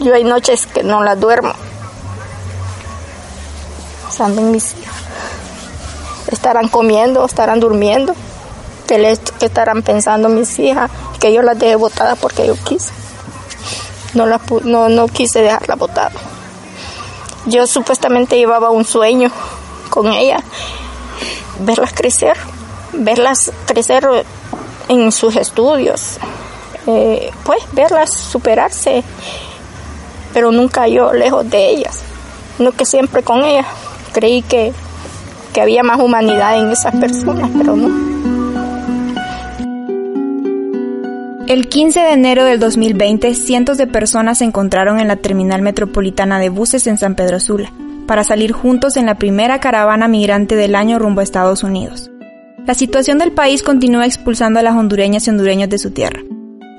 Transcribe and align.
Yo 0.00 0.14
hay 0.14 0.24
noches 0.24 0.66
que 0.66 0.82
no 0.82 1.02
la 1.02 1.16
duermo. 1.16 1.52
Pensando 4.04 4.42
en 4.42 4.50
mis 4.50 4.74
hijas. 4.76 4.94
Estarán 6.30 6.68
comiendo, 6.68 7.24
estarán 7.24 7.60
durmiendo. 7.60 8.14
¿Qué, 8.86 9.18
estarán 9.40 9.82
pensando 9.82 10.28
mis 10.28 10.58
hijas? 10.58 10.90
Que 11.18 11.32
yo 11.32 11.42
las 11.42 11.58
dejé 11.58 11.76
botadas 11.76 12.18
porque 12.18 12.46
yo 12.46 12.56
quise. 12.56 12.92
No, 14.14 14.26
la, 14.26 14.40
no, 14.64 14.88
no 14.88 15.08
quise 15.08 15.40
dejarla 15.40 15.76
botada. 15.76 16.12
Yo 17.46 17.66
supuestamente 17.66 18.36
llevaba 18.36 18.70
un 18.70 18.84
sueño 18.84 19.30
con 19.88 20.12
ella. 20.12 20.42
Verlas 21.60 21.92
crecer. 21.94 22.36
Verlas 22.92 23.50
crecer 23.66 24.06
en 24.88 25.10
sus 25.10 25.36
estudios. 25.36 26.18
Eh, 26.86 27.30
pues 27.44 27.62
verlas 27.72 28.12
superarse 28.12 29.02
pero 30.36 30.52
nunca 30.52 30.86
yo 30.86 31.14
lejos 31.14 31.48
de 31.48 31.70
ellas, 31.70 32.02
no 32.58 32.70
que 32.72 32.84
siempre 32.84 33.22
con 33.22 33.42
ellas. 33.42 33.64
Creí 34.12 34.42
que, 34.42 34.70
que 35.54 35.62
había 35.62 35.82
más 35.82 35.98
humanidad 35.98 36.58
en 36.60 36.70
esas 36.70 36.94
personas, 36.94 37.50
pero 37.56 37.74
no. 37.74 37.88
El 41.48 41.68
15 41.70 42.00
de 42.00 42.12
enero 42.12 42.44
del 42.44 42.60
2020, 42.60 43.34
cientos 43.34 43.78
de 43.78 43.86
personas 43.86 44.36
se 44.36 44.44
encontraron 44.44 45.00
en 45.00 45.08
la 45.08 45.16
terminal 45.16 45.62
metropolitana 45.62 46.38
de 46.38 46.50
buses 46.50 46.86
en 46.86 46.98
San 46.98 47.14
Pedro 47.14 47.40
Sula 47.40 47.72
para 48.06 48.22
salir 48.22 48.52
juntos 48.52 48.98
en 48.98 49.06
la 49.06 49.14
primera 49.14 49.58
caravana 49.58 50.06
migrante 50.06 50.54
del 50.54 50.74
año 50.74 50.98
rumbo 50.98 51.22
a 51.22 51.24
Estados 51.24 51.62
Unidos. 51.62 52.10
La 52.66 52.74
situación 52.74 53.16
del 53.16 53.32
país 53.32 53.62
continúa 53.62 54.04
expulsando 54.04 54.60
a 54.60 54.62
las 54.62 54.76
hondureñas 54.76 55.26
y 55.26 55.30
hondureños 55.30 55.70
de 55.70 55.78
su 55.78 55.92
tierra 55.92 56.20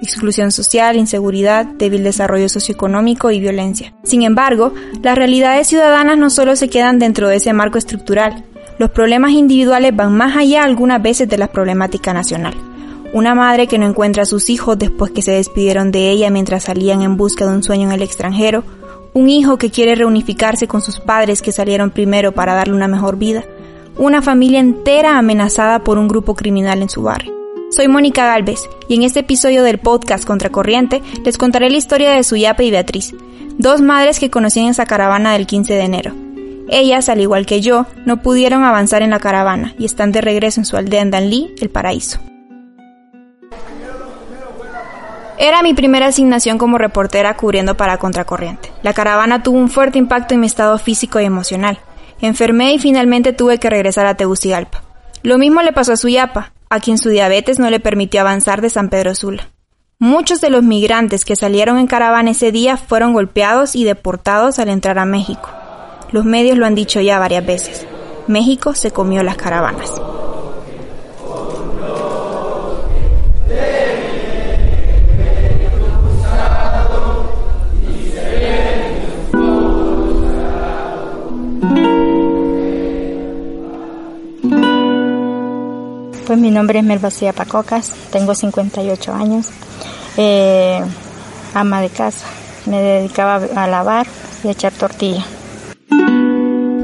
exclusión 0.01 0.51
social, 0.51 0.95
inseguridad, 0.95 1.65
débil 1.65 2.03
desarrollo 2.03 2.49
socioeconómico 2.49 3.31
y 3.31 3.39
violencia. 3.39 3.93
Sin 4.03 4.23
embargo, 4.23 4.73
las 5.01 5.17
realidades 5.17 5.67
ciudadanas 5.67 6.17
no 6.17 6.29
solo 6.29 6.55
se 6.55 6.69
quedan 6.69 6.99
dentro 6.99 7.29
de 7.29 7.37
ese 7.37 7.53
marco 7.53 7.77
estructural, 7.77 8.43
los 8.79 8.91
problemas 8.91 9.31
individuales 9.31 9.95
van 9.95 10.15
más 10.15 10.37
allá 10.37 10.63
algunas 10.63 11.01
veces 11.01 11.27
de 11.27 11.37
la 11.37 11.47
problemática 11.47 12.13
nacional. 12.13 12.53
Una 13.13 13.33
madre 13.33 13.65
que 13.67 13.79
no 13.79 13.87
encuentra 13.87 14.23
a 14.23 14.27
sus 14.27 14.49
hijos 14.49 14.77
después 14.77 15.11
que 15.11 15.21
se 15.23 15.31
despidieron 15.31 15.91
de 15.91 16.11
ella 16.11 16.29
mientras 16.29 16.65
salían 16.65 17.01
en 17.01 17.17
busca 17.17 17.45
de 17.45 17.55
un 17.55 17.63
sueño 17.63 17.87
en 17.87 17.93
el 17.93 18.03
extranjero, 18.03 18.63
un 19.13 19.29
hijo 19.29 19.57
que 19.57 19.71
quiere 19.71 19.95
reunificarse 19.95 20.67
con 20.67 20.81
sus 20.81 20.99
padres 20.99 21.41
que 21.41 21.51
salieron 21.51 21.89
primero 21.89 22.33
para 22.33 22.53
darle 22.53 22.75
una 22.75 22.87
mejor 22.87 23.17
vida, 23.17 23.43
una 23.97 24.21
familia 24.21 24.59
entera 24.59 25.17
amenazada 25.17 25.79
por 25.79 25.97
un 25.97 26.07
grupo 26.07 26.35
criminal 26.35 26.83
en 26.83 26.89
su 26.89 27.01
barrio. 27.01 27.36
Soy 27.69 27.89
Mónica 27.89 28.25
Galvez 28.25 28.61
y 28.87 28.95
en 28.95 29.03
este 29.03 29.19
episodio 29.19 29.61
del 29.61 29.77
podcast 29.77 30.23
Contracorriente 30.23 31.03
les 31.25 31.37
contaré 31.37 31.69
la 31.69 31.75
historia 31.75 32.11
de 32.11 32.23
Suyapa 32.23 32.63
y 32.63 32.71
Beatriz, 32.71 33.13
dos 33.57 33.81
madres 33.81 34.19
que 34.19 34.29
conocí 34.29 34.61
en 34.61 34.69
esa 34.69 34.85
caravana 34.85 35.33
del 35.33 35.45
15 35.45 35.73
de 35.73 35.81
enero. 35.81 36.13
Ellas, 36.69 37.09
al 37.09 37.19
igual 37.19 37.45
que 37.45 37.59
yo, 37.59 37.85
no 38.05 38.21
pudieron 38.21 38.63
avanzar 38.63 39.01
en 39.01 39.09
la 39.09 39.19
caravana 39.19 39.75
y 39.77 39.85
están 39.85 40.13
de 40.13 40.21
regreso 40.21 40.61
en 40.61 40.65
su 40.65 40.77
aldea 40.77 41.01
en 41.01 41.11
Danlí, 41.11 41.53
el 41.59 41.69
paraíso. 41.69 42.19
Era 45.37 45.61
mi 45.61 45.73
primera 45.73 46.07
asignación 46.07 46.57
como 46.57 46.77
reportera 46.77 47.35
cubriendo 47.35 47.75
para 47.75 47.97
Contracorriente. 47.97 48.71
La 48.81 48.93
caravana 48.93 49.43
tuvo 49.43 49.59
un 49.59 49.69
fuerte 49.69 49.99
impacto 49.99 50.33
en 50.33 50.39
mi 50.39 50.47
estado 50.47 50.77
físico 50.79 51.19
y 51.19 51.25
emocional. 51.25 51.79
Enfermé 52.21 52.73
y 52.73 52.79
finalmente 52.79 53.33
tuve 53.33 53.59
que 53.59 53.69
regresar 53.69 54.07
a 54.07 54.15
Tegucigalpa. 54.15 54.83
Lo 55.21 55.37
mismo 55.37 55.61
le 55.61 55.73
pasó 55.73 55.93
a 55.93 55.97
Suyapa, 55.97 56.53
a 56.69 56.79
quien 56.79 56.97
su 56.97 57.09
diabetes 57.09 57.59
no 57.59 57.69
le 57.69 57.79
permitió 57.79 58.21
avanzar 58.21 58.61
de 58.61 58.69
San 58.69 58.89
Pedro 58.89 59.15
Sula. 59.15 59.49
Muchos 59.99 60.41
de 60.41 60.49
los 60.49 60.63
migrantes 60.63 61.25
que 61.25 61.35
salieron 61.35 61.79
en 61.79 61.87
caravana 61.87 62.31
ese 62.31 62.51
día 62.51 62.77
fueron 62.77 63.13
golpeados 63.13 63.75
y 63.75 63.83
deportados 63.83 64.59
al 64.59 64.69
entrar 64.69 64.99
a 64.99 65.05
México. 65.05 65.49
Los 66.11 66.23
medios 66.23 66.57
lo 66.57 66.65
han 66.65 66.75
dicho 66.75 67.01
ya 67.01 67.19
varias 67.19 67.45
veces. 67.45 67.87
México 68.27 68.75
se 68.75 68.91
comió 68.91 69.23
las 69.23 69.37
caravanas. 69.37 69.91
Mi 86.37 86.51
nombre 86.51 86.79
es 86.79 86.85
Melvacía 86.85 87.33
Pacocas, 87.33 87.93
tengo 88.11 88.35
58 88.35 89.11
años, 89.11 89.49
eh, 90.17 90.79
ama 91.55 91.81
de 91.81 91.89
casa. 91.89 92.27
Me 92.67 92.79
dedicaba 92.79 93.41
a 93.55 93.67
lavar 93.67 94.05
y 94.43 94.49
a 94.49 94.51
echar 94.51 94.71
tortilla. 94.71 95.25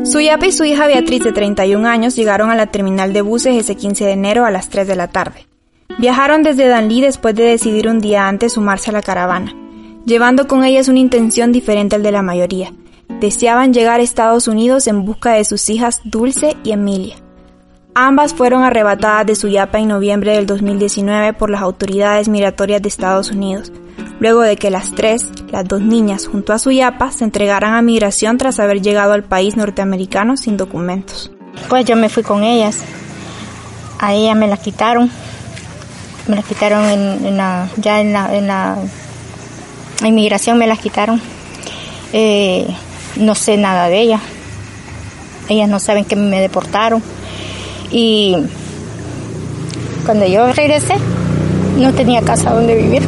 Suyapa 0.06 0.48
y 0.48 0.52
su 0.52 0.64
hija 0.66 0.88
Beatriz, 0.88 1.24
de 1.24 1.34
31 1.34 1.88
años, 1.88 2.16
llegaron 2.16 2.50
a 2.50 2.56
la 2.56 2.68
terminal 2.68 3.14
de 3.14 3.22
buses 3.22 3.56
ese 3.56 3.76
15 3.76 4.06
de 4.06 4.12
enero 4.14 4.46
a 4.46 4.52
las 4.52 4.70
3 4.70 4.88
de 4.88 4.96
la 4.96 5.10
tarde. 5.10 5.46
Viajaron 6.00 6.42
desde 6.42 6.68
Danlí 6.68 7.02
después 7.02 7.36
de 7.36 7.44
decidir 7.44 7.88
un 7.88 8.00
día 8.00 8.28
antes 8.28 8.54
sumarse 8.54 8.90
a 8.90 8.94
la 8.94 9.04
caravana, 9.04 9.54
llevando 10.06 10.48
con 10.48 10.64
ellas 10.64 10.88
una 10.88 11.00
intención 11.00 11.52
diferente 11.52 11.96
al 11.96 12.04
de 12.04 12.12
la 12.12 12.24
mayoría. 12.24 12.74
Deseaban 13.20 13.72
llegar 13.72 14.00
a 14.00 14.04
Estados 14.04 14.48
Unidos 14.48 14.88
en 14.88 15.06
busca 15.06 15.34
de 15.34 15.46
sus 15.46 15.70
hijas 15.70 16.02
Dulce 16.04 16.58
y 16.64 16.72
Emilia. 16.72 17.23
Ambas 17.96 18.34
fueron 18.34 18.64
arrebatadas 18.64 19.28
de 19.28 19.36
Suyapa 19.36 19.78
en 19.78 19.90
noviembre 19.90 20.34
del 20.34 20.48
2019 20.48 21.34
por 21.34 21.52
las 21.52 21.62
autoridades 21.62 22.28
migratorias 22.28 22.82
de 22.82 22.90
Estados 22.90 23.30
Unidos, 23.30 23.72
luego 24.20 24.42
de 24.42 24.56
que 24.56 24.72
las 24.72 24.96
tres, 24.96 25.30
las 25.52 25.68
dos 25.68 25.80
niñas 25.80 26.26
junto 26.26 26.54
a 26.54 26.60
Suyapa, 26.60 27.12
se 27.12 27.24
entregaran 27.24 27.76
a 27.76 27.84
migración 27.84 28.40
tras 28.40 28.60
haber 28.60 28.82
llegado 28.82 29.14
al 29.14 29.24
país 29.24 29.56
norteamericano 29.58 30.38
sin 30.38 30.58
documentos. 30.58 31.30
Pues 31.70 31.86
yo 31.86 31.96
me 31.96 32.10
fui 32.10 32.24
con 32.24 32.44
ellas. 32.44 32.80
A 34.00 34.16
ellas 34.16 34.36
me 34.36 34.48
las 34.48 34.60
quitaron. 34.60 35.12
Me 36.28 36.36
las 36.36 36.46
quitaron 36.46 36.90
en, 36.90 37.38
la, 37.38 37.70
ya 37.78 38.02
en 38.02 38.12
la, 38.12 38.36
en 38.36 38.48
la 38.48 38.78
inmigración 40.04 40.58
me 40.58 40.66
las 40.66 40.80
quitaron. 40.80 41.22
Eh, 42.12 42.66
no 43.18 43.36
sé 43.36 43.56
nada 43.58 43.88
de 43.88 44.02
ellas. 44.02 44.22
Ellas 45.48 45.70
no 45.70 45.80
saben 45.80 46.06
que 46.06 46.16
me 46.16 46.42
deportaron 46.42 47.04
y 47.94 48.36
cuando 50.06 50.26
yo 50.28 50.52
regresé, 50.52 50.96
no 51.78 51.94
tenía 51.94 52.22
casa 52.22 52.52
donde 52.52 52.76
vivir. 52.76 53.04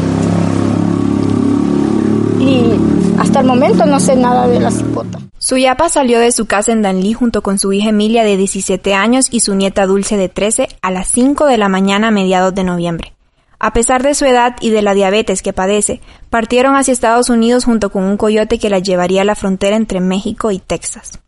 Y 2.40 3.20
hasta 3.20 3.40
el 3.40 3.48
momento 3.48 3.86
no 3.86 4.00
sé 4.00 4.16
nada 4.16 4.48
de 4.48 4.60
la 4.60 4.72
cipota. 4.72 5.20
Suyapa 5.40 5.90
salió 5.90 6.20
de 6.20 6.32
su 6.32 6.46
casa 6.46 6.72
en 6.72 6.82
Danlí 6.82 7.14
junto 7.14 7.42
con 7.42 7.60
su 7.60 7.74
hija 7.74 7.90
Emilia 7.90 8.24
de 8.24 8.38
17 8.38 8.94
años 8.94 9.28
y 9.32 9.42
su 9.42 9.56
nieta 9.56 9.86
Dulce 9.86 10.18
de 10.18 10.30
13 10.30 10.70
a 10.82 10.92
las 10.92 11.08
5 11.10 11.46
de 11.46 11.58
la 11.58 11.68
mañana 11.68 12.08
a 12.08 12.12
mediados 12.12 12.56
de 12.56 12.64
noviembre. 12.64 13.14
A 13.60 13.74
pesar 13.74 14.04
de 14.04 14.14
su 14.14 14.26
edad 14.26 14.56
y 14.60 14.70
de 14.70 14.82
la 14.82 14.94
diabetes 14.94 15.42
que 15.42 15.54
padece, 15.54 16.02
partieron 16.30 16.76
hacia 16.76 16.92
Estados 16.92 17.30
Unidos 17.30 17.66
junto 17.66 17.90
con 17.90 18.04
un 18.04 18.18
coyote 18.18 18.60
que 18.60 18.70
la 18.70 18.80
llevaría 18.80 19.22
a 19.22 19.26
la 19.26 19.36
frontera 19.36 19.76
entre 19.76 20.00
México 20.00 20.52
y 20.52 20.60
Texas. 20.60 21.20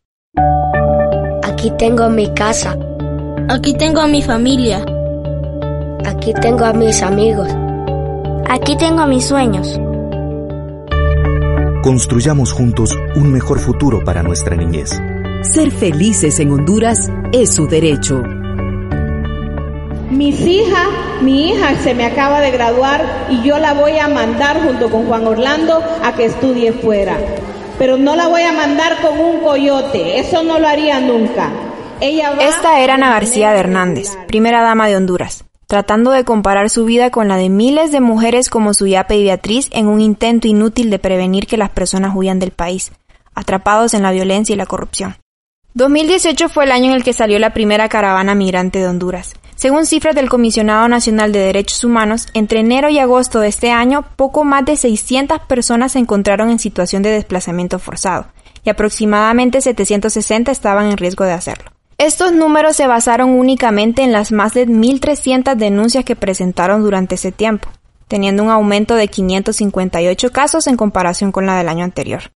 Aquí 1.43 1.71
tengo 1.77 2.09
mi 2.09 2.33
casa, 2.33 2.77
Aquí 3.49 3.73
tengo 3.75 4.01
a 4.01 4.07
mi 4.07 4.21
familia. 4.21 4.83
Aquí 6.05 6.33
tengo 6.33 6.65
a 6.65 6.73
mis 6.73 7.01
amigos. 7.01 7.47
Aquí 8.49 8.75
tengo 8.75 8.99
a 8.99 9.07
mis 9.07 9.25
sueños. 9.25 9.79
Construyamos 11.81 12.51
juntos 12.51 12.93
un 13.15 13.31
mejor 13.31 13.59
futuro 13.59 14.03
para 14.03 14.21
nuestra 14.21 14.57
niñez. 14.57 14.99
Ser 15.43 15.71
felices 15.71 16.41
en 16.41 16.51
Honduras 16.51 17.09
es 17.31 17.55
su 17.55 17.67
derecho. 17.67 18.21
Mis 20.11 20.41
hijas, 20.41 20.89
mi 21.21 21.51
hija 21.51 21.75
se 21.81 21.93
me 21.93 22.05
acaba 22.05 22.41
de 22.41 22.51
graduar 22.51 23.27
y 23.29 23.47
yo 23.47 23.59
la 23.59 23.73
voy 23.73 23.97
a 23.97 24.09
mandar 24.09 24.61
junto 24.61 24.89
con 24.89 25.05
Juan 25.05 25.25
Orlando 25.25 25.81
a 26.03 26.13
que 26.15 26.25
estudie 26.25 26.73
fuera. 26.73 27.17
Pero 27.79 27.95
no 27.95 28.17
la 28.17 28.27
voy 28.27 28.41
a 28.41 28.51
mandar 28.51 28.97
con 29.01 29.17
un 29.17 29.39
coyote, 29.39 30.19
eso 30.19 30.43
no 30.43 30.59
lo 30.59 30.67
haría 30.67 30.99
nunca. 30.99 31.49
Esta 31.99 32.79
era 32.79 32.93
Ana 32.93 33.09
García 33.09 33.51
de 33.51 33.59
Hernández, 33.59 34.09
primera 34.27 34.61
dama 34.61 34.87
de 34.87 34.95
Honduras. 34.95 35.43
tratando 35.65 36.11
de 36.11 36.23
comparar 36.23 36.69
su 36.69 36.85
vida 36.85 37.09
con 37.09 37.27
la 37.27 37.35
de 37.35 37.49
miles 37.49 37.91
de 37.91 37.99
mujeres 37.99 38.49
como 38.49 38.73
Suyapa 38.73 39.15
y 39.15 39.23
Beatriz 39.23 39.67
en 39.71 39.87
un 39.87 39.99
intento 39.99 40.47
inútil 40.47 40.89
de 40.89 40.99
prevenir 40.99 41.45
que 41.45 41.57
las 41.57 41.71
personas 41.71 42.13
huyan 42.15 42.39
del 42.39 42.51
país, 42.51 42.93
atrapados 43.33 43.93
en 43.93 44.03
la 44.03 44.11
violencia 44.11 44.53
y 44.53 44.57
la 44.57 44.65
corrupción. 44.65 45.17
2018 45.73 46.47
fue 46.47 46.63
el 46.63 46.71
año 46.71 46.85
en 46.85 46.93
el 46.93 47.03
que 47.03 47.11
salió 47.11 47.37
la 47.37 47.53
primera 47.53 47.89
caravana 47.89 48.33
migrante 48.33 48.79
de 48.79 48.87
Honduras. 48.87 49.33
Según 49.55 49.85
cifras 49.85 50.15
del 50.15 50.29
Comisionado 50.29 50.87
Nacional 50.87 51.33
de 51.33 51.39
Derechos 51.39 51.83
Humanos, 51.83 52.27
entre 52.33 52.61
enero 52.61 52.89
y 52.89 52.99
agosto 52.99 53.41
de 53.41 53.49
este 53.49 53.71
año, 53.71 54.05
poco 54.15 54.45
más 54.45 54.63
de 54.63 54.77
600 54.77 55.39
personas 55.47 55.93
se 55.93 55.99
encontraron 55.99 56.49
en 56.49 56.59
situación 56.59 57.01
de 57.01 57.09
desplazamiento 57.09 57.79
forzado, 57.79 58.27
y 58.63 58.69
aproximadamente 58.69 59.59
760 59.59 60.51
estaban 60.51 60.85
en 60.85 60.97
riesgo 60.97 61.25
de 61.25 61.33
hacerlo. 61.33 61.76
Estos 61.99 62.31
números 62.31 62.75
se 62.75 62.85
basaron 62.85 63.31
únicamente 63.31 64.03
en 64.03 64.11
las 64.11 64.31
más 64.31 64.53
de 64.53 64.67
1.300 64.67 65.55
denuncias 65.55 66.05
que 66.05 66.15
presentaron 66.15 66.83
durante 66.83 67.15
ese 67.15 67.31
tiempo, 67.31 67.69
teniendo 68.07 68.43
un 68.43 68.51
aumento 68.51 68.93
de 68.93 69.07
558 69.07 70.31
casos 70.31 70.67
en 70.67 70.77
comparación 70.77 71.31
con 71.31 71.47
la 71.47 71.57
del 71.57 71.69
año 71.69 71.83
anterior. 71.83 72.31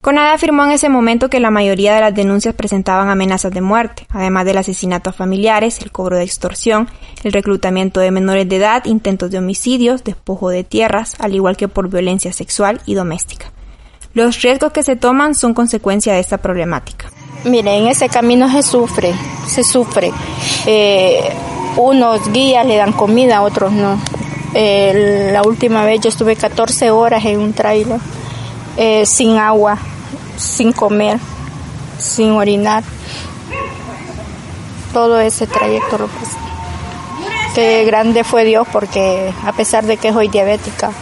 CONADE 0.00 0.30
afirmó 0.30 0.64
en 0.64 0.70
ese 0.70 0.88
momento 0.88 1.28
que 1.28 1.40
la 1.40 1.50
mayoría 1.50 1.92
de 1.92 2.00
las 2.00 2.14
denuncias 2.14 2.54
presentaban 2.54 3.08
amenazas 3.08 3.52
de 3.52 3.60
muerte, 3.60 4.06
además 4.10 4.44
del 4.44 4.58
asesinato 4.58 5.10
a 5.10 5.12
familiares, 5.12 5.80
el 5.82 5.90
cobro 5.90 6.16
de 6.16 6.22
extorsión, 6.22 6.88
el 7.24 7.32
reclutamiento 7.32 7.98
de 7.98 8.12
menores 8.12 8.48
de 8.48 8.56
edad, 8.56 8.84
intentos 8.84 9.32
de 9.32 9.38
homicidios, 9.38 10.04
despojo 10.04 10.50
de 10.50 10.62
tierras, 10.62 11.16
al 11.18 11.34
igual 11.34 11.56
que 11.56 11.66
por 11.66 11.90
violencia 11.90 12.32
sexual 12.32 12.80
y 12.86 12.94
doméstica. 12.94 13.50
Los 14.14 14.40
riesgos 14.40 14.70
que 14.70 14.84
se 14.84 14.94
toman 14.94 15.34
son 15.34 15.52
consecuencia 15.52 16.14
de 16.14 16.20
esta 16.20 16.38
problemática. 16.38 17.10
Mire, 17.44 17.76
en 17.76 17.86
ese 17.88 18.08
camino 18.08 18.50
se 18.50 18.62
sufre, 18.62 19.14
se 19.46 19.64
sufre. 19.64 20.12
Eh, 20.66 21.32
unos 21.76 22.30
guías 22.30 22.66
le 22.66 22.76
dan 22.76 22.92
comida, 22.92 23.42
otros 23.42 23.72
no. 23.72 23.98
Eh, 24.52 25.30
la 25.32 25.42
última 25.42 25.84
vez 25.84 26.00
yo 26.00 26.08
estuve 26.08 26.36
14 26.36 26.90
horas 26.90 27.24
en 27.24 27.38
un 27.38 27.52
trailer 27.52 28.00
eh, 28.76 29.06
sin 29.06 29.38
agua, 29.38 29.78
sin 30.36 30.72
comer, 30.72 31.18
sin 31.98 32.32
orinar. 32.32 32.82
Todo 34.92 35.20
ese 35.20 35.46
trayecto 35.46 35.98
lo 35.98 36.08
pasé. 36.08 36.36
Qué 37.54 37.84
grande 37.84 38.22
fue 38.22 38.44
Dios 38.44 38.66
porque 38.70 39.32
a 39.46 39.52
pesar 39.52 39.84
de 39.84 39.96
que 39.96 40.12
soy 40.12 40.28
diabética, 40.28 40.92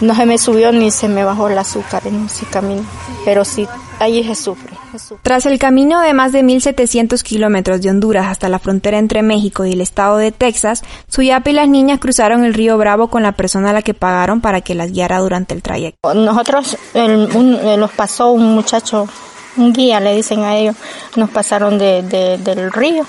no 0.00 0.14
se 0.14 0.26
me 0.26 0.36
subió 0.36 0.72
ni 0.72 0.90
se 0.90 1.08
me 1.08 1.24
bajó 1.24 1.48
el 1.48 1.58
azúcar 1.58 2.06
en 2.06 2.26
ese 2.26 2.44
camino, 2.46 2.84
pero 3.24 3.44
sí, 3.44 3.66
allí 3.98 4.22
se 4.24 4.34
sufre. 4.34 4.75
Tras 5.22 5.46
el 5.46 5.58
camino 5.58 6.00
de 6.00 6.12
más 6.14 6.32
de 6.32 6.42
1.700 6.42 7.22
kilómetros 7.22 7.80
de 7.82 7.90
Honduras 7.90 8.26
hasta 8.26 8.48
la 8.48 8.58
frontera 8.58 8.98
entre 8.98 9.22
México 9.22 9.64
y 9.64 9.72
el 9.72 9.80
estado 9.80 10.16
de 10.16 10.32
Texas, 10.32 10.82
Suyapa 11.08 11.50
y 11.50 11.52
las 11.52 11.68
niñas 11.68 11.98
cruzaron 11.98 12.44
el 12.44 12.54
río 12.54 12.78
Bravo 12.78 13.08
con 13.08 13.22
la 13.22 13.32
persona 13.32 13.70
a 13.70 13.72
la 13.72 13.82
que 13.82 13.94
pagaron 13.94 14.40
para 14.40 14.60
que 14.60 14.74
las 14.74 14.92
guiara 14.92 15.18
durante 15.18 15.54
el 15.54 15.62
trayecto. 15.62 16.14
Nosotros, 16.14 16.76
eh, 16.94 17.76
nos 17.78 17.90
pasó 17.92 18.30
un 18.30 18.54
muchacho, 18.54 19.08
un 19.56 19.72
guía, 19.72 20.00
le 20.00 20.14
dicen 20.14 20.42
a 20.42 20.56
ellos, 20.56 20.76
nos 21.16 21.30
pasaron 21.30 21.78
del 21.78 22.72
río, 22.72 23.04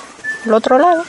el 0.46 0.54
otro 0.54 0.78
lado, 0.78 1.04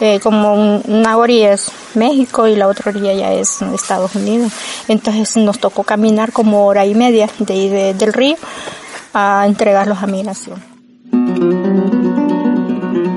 eh, 0.00 0.20
como 0.20 0.80
una 0.86 1.16
orilla 1.16 1.52
es 1.52 1.70
México 1.94 2.46
y 2.46 2.56
la 2.56 2.68
otra 2.68 2.90
orilla 2.90 3.12
ya 3.12 3.32
es 3.32 3.62
Estados 3.62 4.14
Unidos. 4.14 4.52
Entonces 4.88 5.36
nos 5.36 5.58
tocó 5.58 5.82
caminar 5.82 6.32
como 6.32 6.66
hora 6.66 6.86
y 6.86 6.94
media 6.94 7.28
de, 7.38 7.94
del 7.94 8.12
río 8.12 8.36
a 9.14 9.46
entregarlos 9.46 10.02
a 10.02 10.06
migración. 10.06 10.62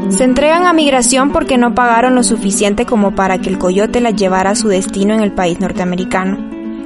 Se 0.09 0.23
entregan 0.23 0.65
a 0.65 0.73
migración 0.73 1.31
porque 1.31 1.57
no 1.57 1.75
pagaron 1.75 2.15
lo 2.15 2.23
suficiente 2.23 2.85
como 2.85 3.13
para 3.13 3.39
que 3.39 3.49
el 3.49 3.57
coyote 3.59 3.99
las 3.99 4.15
llevara 4.15 4.51
a 4.51 4.55
su 4.55 4.67
destino 4.67 5.13
en 5.13 5.19
el 5.19 5.33
país 5.33 5.59
norteamericano. 5.59 6.37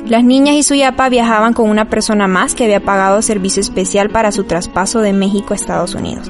Las 0.05 0.23
niñas 0.23 0.55
y 0.55 0.63
su 0.63 0.73
yapa 0.73 1.07
viajaban 1.07 1.53
con 1.53 1.69
una 1.69 1.87
persona 1.87 2.27
más 2.27 2.55
que 2.55 2.65
había 2.65 2.83
pagado 2.83 3.21
servicio 3.21 3.61
especial 3.61 4.09
para 4.09 4.31
su 4.31 4.43
traspaso 4.43 4.99
de 4.99 5.13
México 5.13 5.53
a 5.53 5.55
Estados 5.55 5.95
Unidos. 5.95 6.29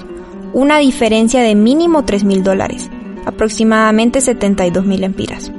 Una 0.54 0.78
diferencia 0.78 1.42
de 1.42 1.56
mínimo 1.56 2.04
3 2.04 2.24
mil 2.26 2.44
dólares, 2.44 2.92
aproximadamente 3.26 4.22
72 4.22 4.86
mil 4.86 5.04
empiras. 5.04 5.52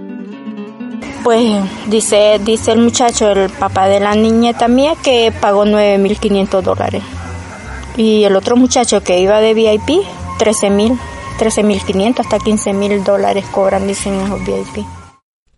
Pues 1.22 1.62
dice, 1.86 2.40
dice 2.44 2.72
el 2.72 2.80
muchacho, 2.80 3.30
el 3.30 3.48
papá 3.50 3.86
de 3.86 4.00
la 4.00 4.14
niñeta 4.14 4.66
mía, 4.66 4.94
que 5.02 5.32
pagó 5.40 5.64
9.500 5.64 6.62
dólares. 6.62 7.02
Y 7.96 8.24
el 8.24 8.34
otro 8.34 8.56
muchacho 8.56 9.02
que 9.02 9.20
iba 9.20 9.40
de 9.40 9.54
VIP, 9.54 10.04
13.000, 10.38 10.98
13.500 11.38 12.20
hasta 12.20 12.38
15.000 12.38 13.04
dólares 13.04 13.44
cobran, 13.52 13.86
dicen 13.86 14.20
esos 14.20 14.40
VIP. 14.44 14.84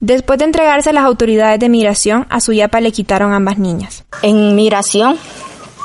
Después 0.00 0.38
de 0.38 0.44
entregarse 0.44 0.90
a 0.90 0.92
las 0.92 1.04
autoridades 1.04 1.58
de 1.58 1.70
migración, 1.70 2.26
a 2.28 2.40
su 2.40 2.52
yapa 2.52 2.80
le 2.80 2.92
quitaron 2.92 3.32
ambas 3.32 3.56
niñas. 3.56 4.04
En 4.20 4.54
migración 4.54 5.16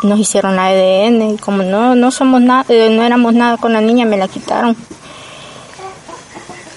nos 0.04 0.20
hicieron 0.20 0.58
la 0.58 0.68
ADN 0.68 1.36
y 1.36 1.38
como 1.38 1.64
no, 1.64 1.96
no 1.96 2.12
somos 2.12 2.42
nada, 2.42 2.66
eh, 2.68 2.90
no 2.92 3.04
éramos 3.04 3.34
nada 3.34 3.56
con 3.56 3.72
la 3.72 3.80
niña, 3.80 4.06
me 4.06 4.18
la 4.18 4.28
quitaron. 4.28 4.75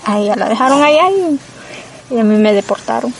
Ahí 0.04 0.26
ya 0.26 0.36
la 0.36 0.48
dejaron 0.48 0.82
allá 0.82 1.10
y 1.10 1.38
y 2.12 2.18
a 2.18 2.24
mí 2.24 2.36
me 2.36 2.52
deportaron. 2.52 3.12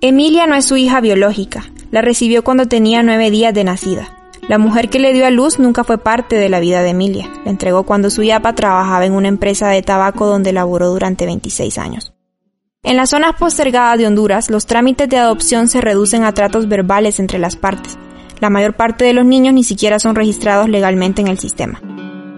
Emilia 0.00 0.46
no 0.46 0.54
es 0.54 0.66
su 0.66 0.76
hija 0.76 1.00
biológica, 1.00 1.64
la 1.90 2.02
recibió 2.02 2.44
cuando 2.44 2.66
tenía 2.66 3.02
nueve 3.02 3.30
días 3.30 3.54
de 3.54 3.64
nacida. 3.64 4.18
La 4.48 4.58
mujer 4.58 4.90
que 4.90 4.98
le 4.98 5.14
dio 5.14 5.26
a 5.26 5.30
luz 5.30 5.58
nunca 5.58 5.84
fue 5.84 5.96
parte 5.96 6.36
de 6.36 6.50
la 6.50 6.60
vida 6.60 6.82
de 6.82 6.90
Emilia, 6.90 7.30
la 7.44 7.50
entregó 7.50 7.84
cuando 7.84 8.10
su 8.10 8.22
yapa 8.22 8.54
trabajaba 8.54 9.06
en 9.06 9.14
una 9.14 9.28
empresa 9.28 9.68
de 9.68 9.80
tabaco 9.80 10.26
donde 10.26 10.52
laboró 10.52 10.90
durante 10.90 11.24
26 11.24 11.78
años. 11.78 12.12
En 12.82 12.98
las 12.98 13.10
zonas 13.10 13.36
postergadas 13.36 13.96
de 13.96 14.06
Honduras, 14.06 14.50
los 14.50 14.66
trámites 14.66 15.08
de 15.08 15.16
adopción 15.16 15.68
se 15.68 15.80
reducen 15.80 16.24
a 16.24 16.32
tratos 16.32 16.68
verbales 16.68 17.18
entre 17.18 17.38
las 17.38 17.56
partes. 17.56 17.96
La 18.40 18.50
mayor 18.50 18.74
parte 18.74 19.06
de 19.06 19.14
los 19.14 19.24
niños 19.24 19.54
ni 19.54 19.64
siquiera 19.64 19.98
son 19.98 20.14
registrados 20.14 20.68
legalmente 20.68 21.22
en 21.22 21.28
el 21.28 21.38
sistema. 21.38 21.80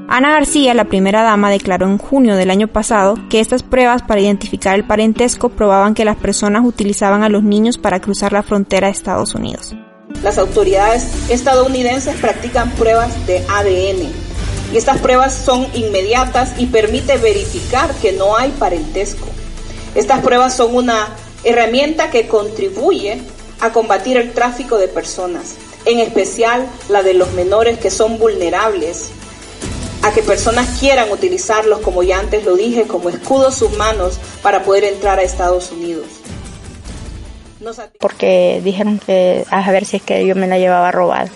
Ana 0.09 0.31
García, 0.31 0.73
la 0.73 0.85
primera 0.85 1.25
dama, 1.25 1.51
declaró 1.51 1.87
en 1.87 1.99
junio 1.99 2.37
del 2.37 2.51
año 2.51 2.69
pasado 2.69 3.17
que 3.29 3.41
estas 3.41 3.65
pruebas 3.65 4.03
para 4.03 4.21
identificar 4.21 4.77
el 4.77 4.87
parentesco 4.87 5.49
probaban 5.49 5.95
que 5.95 6.05
las 6.05 6.17
personas 6.17 6.65
utilizaban 6.65 7.25
a 7.25 7.29
los 7.29 7.43
niños 7.43 7.77
para 7.77 8.01
cruzar 8.01 8.33
la 8.33 8.45
frontera 8.45 8.87
de 8.87 8.93
Estados 8.93 9.35
Unidos. 9.35 9.75
Las 10.23 10.39
autoridades 10.39 11.29
estadounidenses 11.29 12.15
practican 12.21 12.71
pruebas 12.73 13.27
de 13.27 13.45
ADN 13.49 14.13
y 14.73 14.77
estas 14.77 14.99
pruebas 14.99 15.35
son 15.35 15.67
inmediatas 15.75 16.55
y 16.57 16.67
permite 16.67 17.17
verificar 17.17 17.93
que 17.97 18.13
no 18.13 18.37
hay 18.37 18.51
parentesco. 18.53 19.27
Estas 19.97 20.21
pruebas 20.21 20.55
son 20.55 20.77
una 20.77 21.09
herramienta 21.43 22.11
que 22.11 22.29
contribuye 22.29 23.21
a 23.61 23.73
combatir 23.73 24.19
el 24.19 24.33
tráfico 24.33 24.79
de 24.79 24.87
personas, 24.87 25.57
en 25.85 25.99
especial 25.99 26.65
la 26.89 27.03
de 27.03 27.15
los 27.15 27.33
menores 27.33 27.79
que 27.79 27.91
son 27.91 28.19
vulnerables 28.19 29.11
a 30.07 30.13
que 30.13 30.23
personas 30.23 30.79
quieran 30.79 31.11
utilizarlos, 31.11 31.81
como 31.81 32.03
ya 32.05 32.21
antes 32.21 32.45
lo 32.45 32.55
dije, 32.55 32.87
como 32.87 33.09
escudos 33.09 33.61
humanos 33.61 34.21
para 34.41 34.63
poder 34.63 34.85
entrar 34.85 35.19
a 35.19 35.23
Estados 35.23 35.73
Unidos. 35.73 36.07
Porque 37.99 38.61
dijeron 38.63 39.01
que 39.05 39.45
a 39.51 39.69
ver 39.73 39.85
si 39.85 39.97
es 39.97 40.03
que 40.03 40.25
yo 40.25 40.37
me 40.37 40.47
la 40.47 40.59
llevaba 40.59 40.93
robada. 40.93 41.29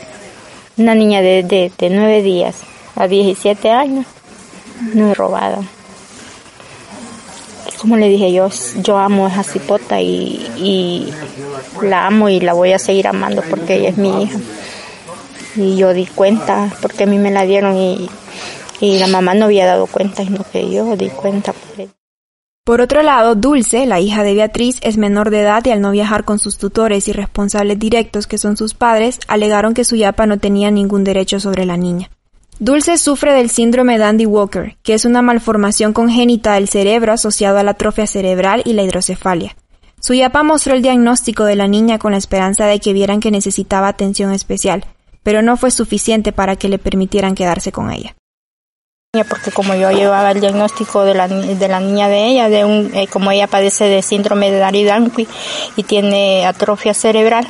Una 0.76 0.94
niña 0.94 1.20
de, 1.20 1.42
de, 1.42 1.72
de 1.76 1.90
9 1.90 2.22
días 2.22 2.58
a 2.94 3.08
17 3.08 3.70
años, 3.70 4.06
no 4.94 5.10
es 5.10 5.16
robada. 5.16 5.58
Como 7.80 7.96
le 7.96 8.08
dije 8.08 8.32
yo, 8.32 8.50
yo 8.82 8.98
amo 8.98 9.26
a 9.26 9.30
esa 9.30 9.42
cipota 9.42 10.00
y, 10.00 10.48
y 10.58 11.12
la 11.82 12.06
amo 12.06 12.28
y 12.28 12.38
la 12.38 12.52
voy 12.52 12.72
a 12.72 12.78
seguir 12.78 13.08
amando 13.08 13.42
porque 13.50 13.76
ella 13.76 13.88
es 13.88 13.96
mi 13.96 14.22
hija. 14.22 14.38
Y 15.56 15.76
yo 15.76 15.92
di 15.92 16.06
cuenta 16.06 16.72
porque 16.80 17.04
a 17.04 17.06
mí 17.06 17.18
me 17.18 17.32
la 17.32 17.44
dieron 17.44 17.76
y 17.76 18.08
y 18.80 18.98
la 18.98 19.06
mamá 19.06 19.34
no 19.34 19.46
había 19.46 19.66
dado 19.66 19.86
cuenta, 19.86 20.24
sino 20.24 20.44
que 20.50 20.70
yo 20.70 20.96
di 20.96 21.08
cuenta 21.10 21.52
por 21.52 21.88
Por 22.64 22.80
otro 22.80 23.02
lado, 23.02 23.34
Dulce, 23.34 23.84
la 23.86 24.00
hija 24.00 24.22
de 24.22 24.34
Beatriz, 24.34 24.78
es 24.80 24.96
menor 24.96 25.30
de 25.30 25.42
edad 25.42 25.62
y 25.64 25.70
al 25.70 25.80
no 25.80 25.90
viajar 25.90 26.24
con 26.24 26.38
sus 26.38 26.56
tutores 26.56 27.06
y 27.08 27.12
responsables 27.12 27.78
directos, 27.78 28.26
que 28.26 28.38
son 28.38 28.56
sus 28.56 28.74
padres, 28.74 29.20
alegaron 29.28 29.74
que 29.74 29.84
su 29.84 29.96
yapa 29.96 30.26
no 30.26 30.38
tenía 30.38 30.70
ningún 30.70 31.04
derecho 31.04 31.40
sobre 31.40 31.66
la 31.66 31.76
niña. 31.76 32.10
Dulce 32.58 32.98
sufre 32.98 33.32
del 33.32 33.50
síndrome 33.50 33.98
de 33.98 34.04
Andy 34.04 34.26
Walker, 34.26 34.76
que 34.82 34.94
es 34.94 35.04
una 35.04 35.22
malformación 35.22 35.92
congénita 35.92 36.54
del 36.54 36.68
cerebro 36.68 37.12
asociado 37.12 37.58
a 37.58 37.62
la 37.62 37.72
atrofia 37.72 38.06
cerebral 38.06 38.62
y 38.64 38.74
la 38.74 38.82
hidrocefalia. 38.82 39.56
Su 39.98 40.14
yapa 40.14 40.42
mostró 40.42 40.74
el 40.74 40.82
diagnóstico 40.82 41.44
de 41.44 41.56
la 41.56 41.68
niña 41.68 41.98
con 41.98 42.12
la 42.12 42.18
esperanza 42.18 42.66
de 42.66 42.80
que 42.80 42.94
vieran 42.94 43.20
que 43.20 43.30
necesitaba 43.30 43.88
atención 43.88 44.32
especial, 44.32 44.84
pero 45.22 45.42
no 45.42 45.58
fue 45.58 45.70
suficiente 45.70 46.32
para 46.32 46.56
que 46.56 46.70
le 46.70 46.78
permitieran 46.78 47.34
quedarse 47.34 47.72
con 47.72 47.90
ella 47.90 48.14
porque 49.28 49.50
como 49.50 49.74
yo 49.74 49.90
llevaba 49.90 50.30
el 50.30 50.40
diagnóstico 50.40 51.02
de 51.02 51.14
la, 51.14 51.26
de 51.26 51.68
la 51.68 51.80
niña 51.80 52.06
de 52.06 52.28
ella, 52.28 52.48
de 52.48 52.64
un, 52.64 52.94
eh, 52.94 53.08
como 53.08 53.32
ella 53.32 53.48
padece 53.48 53.86
de 53.86 54.02
síndrome 54.02 54.52
de 54.52 54.58
Daridangui 54.58 55.26
y 55.74 55.82
tiene 55.82 56.46
atrofia 56.46 56.94
cerebral, 56.94 57.44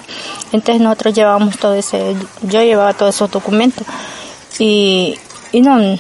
entonces 0.53 0.81
nosotros 0.81 1.13
llevábamos 1.13 1.59
todo 1.59 1.75
ese, 1.75 2.17
yo 2.41 2.63
llevaba 2.63 2.95
todos 2.95 3.15
esos 3.15 3.31
documentos 3.31 3.87
y, 4.59 5.19
y 5.53 5.61
no, 5.61 5.99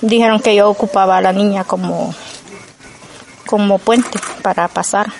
dijeron 0.00 0.40
que 0.40 0.54
yo 0.54 0.70
ocupaba 0.70 1.18
a 1.18 1.20
la 1.20 1.34
niña 1.34 1.64
como, 1.64 2.14
como 3.46 3.78
puente 3.78 4.18
para 4.40 4.68
pasar. 4.68 5.12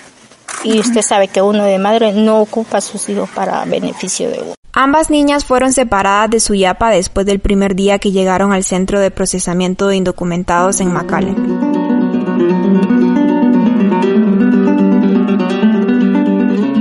Y 0.63 0.79
usted 0.79 1.03
sabe 1.03 1.27
que 1.27 1.43
uno 1.43 1.63
de 1.63 1.77
madre 1.77 2.11
no 2.11 2.41
ocupa 2.41 2.79
a 2.79 2.81
sus 2.81 3.07
hijos 3.09 3.29
para 3.29 3.63
beneficio 3.65 4.31
de 4.31 4.41
uno. 4.41 4.64
Ambas 4.77 5.09
niñas 5.09 5.45
fueron 5.45 5.71
separadas 5.71 6.29
de 6.29 6.41
su 6.41 6.53
yapa 6.53 6.89
después 6.89 7.25
del 7.25 7.39
primer 7.39 7.75
día 7.77 7.97
que 7.97 8.11
llegaron 8.11 8.51
al 8.51 8.65
centro 8.65 8.99
de 8.99 9.09
procesamiento 9.09 9.87
de 9.87 9.95
indocumentados 9.95 10.81
en 10.81 10.91
McAllen. 10.91 11.35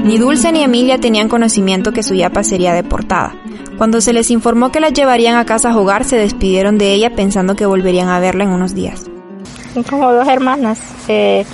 Ni 0.02 0.18
Dulce 0.18 0.50
ni 0.50 0.64
Emilia 0.64 0.98
tenían 0.98 1.28
conocimiento 1.28 1.92
que 1.92 2.02
su 2.02 2.14
yapa 2.14 2.42
sería 2.42 2.74
deportada. 2.74 3.36
Cuando 3.78 4.00
se 4.00 4.12
les 4.12 4.32
informó 4.32 4.72
que 4.72 4.80
las 4.80 4.92
llevarían 4.92 5.36
a 5.36 5.46
casa 5.46 5.70
a 5.70 5.74
jugar, 5.74 6.02
se 6.02 6.16
despidieron 6.16 6.78
de 6.78 6.94
ella 6.94 7.14
pensando 7.14 7.54
que 7.54 7.64
volverían 7.64 8.08
a 8.08 8.18
verla 8.18 8.42
en 8.42 8.50
unos 8.50 8.74
días. 8.74 9.04
Como 9.88 10.12
dos 10.12 10.26
hermanas, 10.26 10.80
eh, 11.06 11.46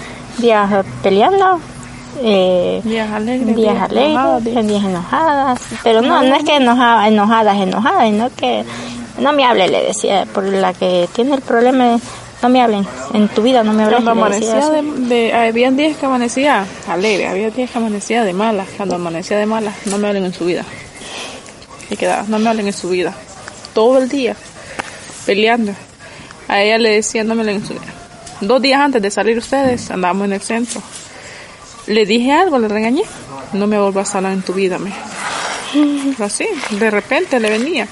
peleando, 1.03 1.61
eh, 2.19 2.81
días 2.85 3.11
alegres, 3.11 3.57
días, 3.57 3.83
alegres, 3.83 4.67
días 4.67 4.85
enojadas, 4.85 5.61
pero 5.83 6.03
no, 6.03 6.23
no 6.23 6.35
es 6.35 6.45
que 6.45 6.57
enojadas, 6.57 7.09
enojadas, 7.09 7.57
enojadas, 7.57 8.05
sino 8.05 8.31
que 8.35 8.65
no 9.19 9.33
me 9.33 9.45
hable, 9.45 9.69
le 9.69 9.85
decía, 9.85 10.27
por 10.33 10.45
la 10.45 10.73
que 10.73 11.09
tiene 11.15 11.35
el 11.35 11.41
problema 11.41 11.99
no 12.43 12.49
me 12.49 12.63
hablen, 12.63 12.87
en 13.13 13.29
tu 13.29 13.43
vida 13.43 13.63
no 13.63 13.73
me 13.73 13.85
hablen. 13.85 14.03
Cuando 14.03 14.23
amanecía 14.23 14.71
de, 14.71 14.83
de, 14.83 15.33
había 15.35 15.71
días 15.71 15.97
que 15.99 16.07
amanecía 16.07 16.65
alegre, 16.89 17.29
había 17.29 17.51
días 17.51 17.71
que 17.71 17.79
amanecía 17.79 18.25
de 18.25 18.33
malas, 18.33 18.69
cuando 18.77 18.95
amanecía 18.95 19.39
de 19.39 19.47
malas, 19.47 19.75
no 19.87 19.99
me 19.99 20.09
hablen 20.09 20.25
en 20.25 20.33
su 20.33 20.47
vida. 20.47 20.65
Y 21.91 21.97
quedaba, 21.97 22.25
no 22.29 22.39
me 22.39 22.49
hablen 22.49 22.67
en 22.67 22.73
su 22.73 22.89
vida. 22.89 23.15
Todo 23.75 23.99
el 23.99 24.09
día, 24.09 24.37
peleando. 25.27 25.73
A 26.49 26.63
ella 26.63 26.79
le 26.79 26.91
decía, 26.91 27.25
no 27.25 27.35
me 27.35 27.43
hablen 27.43 27.57
en 27.57 27.67
su 27.67 27.75
vida. 27.75 27.93
Dos 28.41 28.63
días 28.63 28.81
antes 28.81 29.03
de 29.03 29.11
salir 29.11 29.37
ustedes, 29.37 29.91
andábamos 29.91 30.27
en 30.27 30.33
el 30.33 30.41
centro. 30.41 30.81
Le 31.91 32.07
dije 32.07 32.33
algo, 32.33 32.61
le 32.61 32.69
regañé. 32.69 33.03
No 33.53 33.67
me 33.67 33.77
vuelvas 33.77 34.15
a 34.15 34.19
hablar 34.19 34.35
en 34.35 34.43
tu 34.43 34.53
vida, 34.53 34.79
me. 34.79 34.93
Así, 36.25 36.47
de 36.71 36.89
repente 36.89 37.41
le 37.41 37.51
venía. 37.51 37.89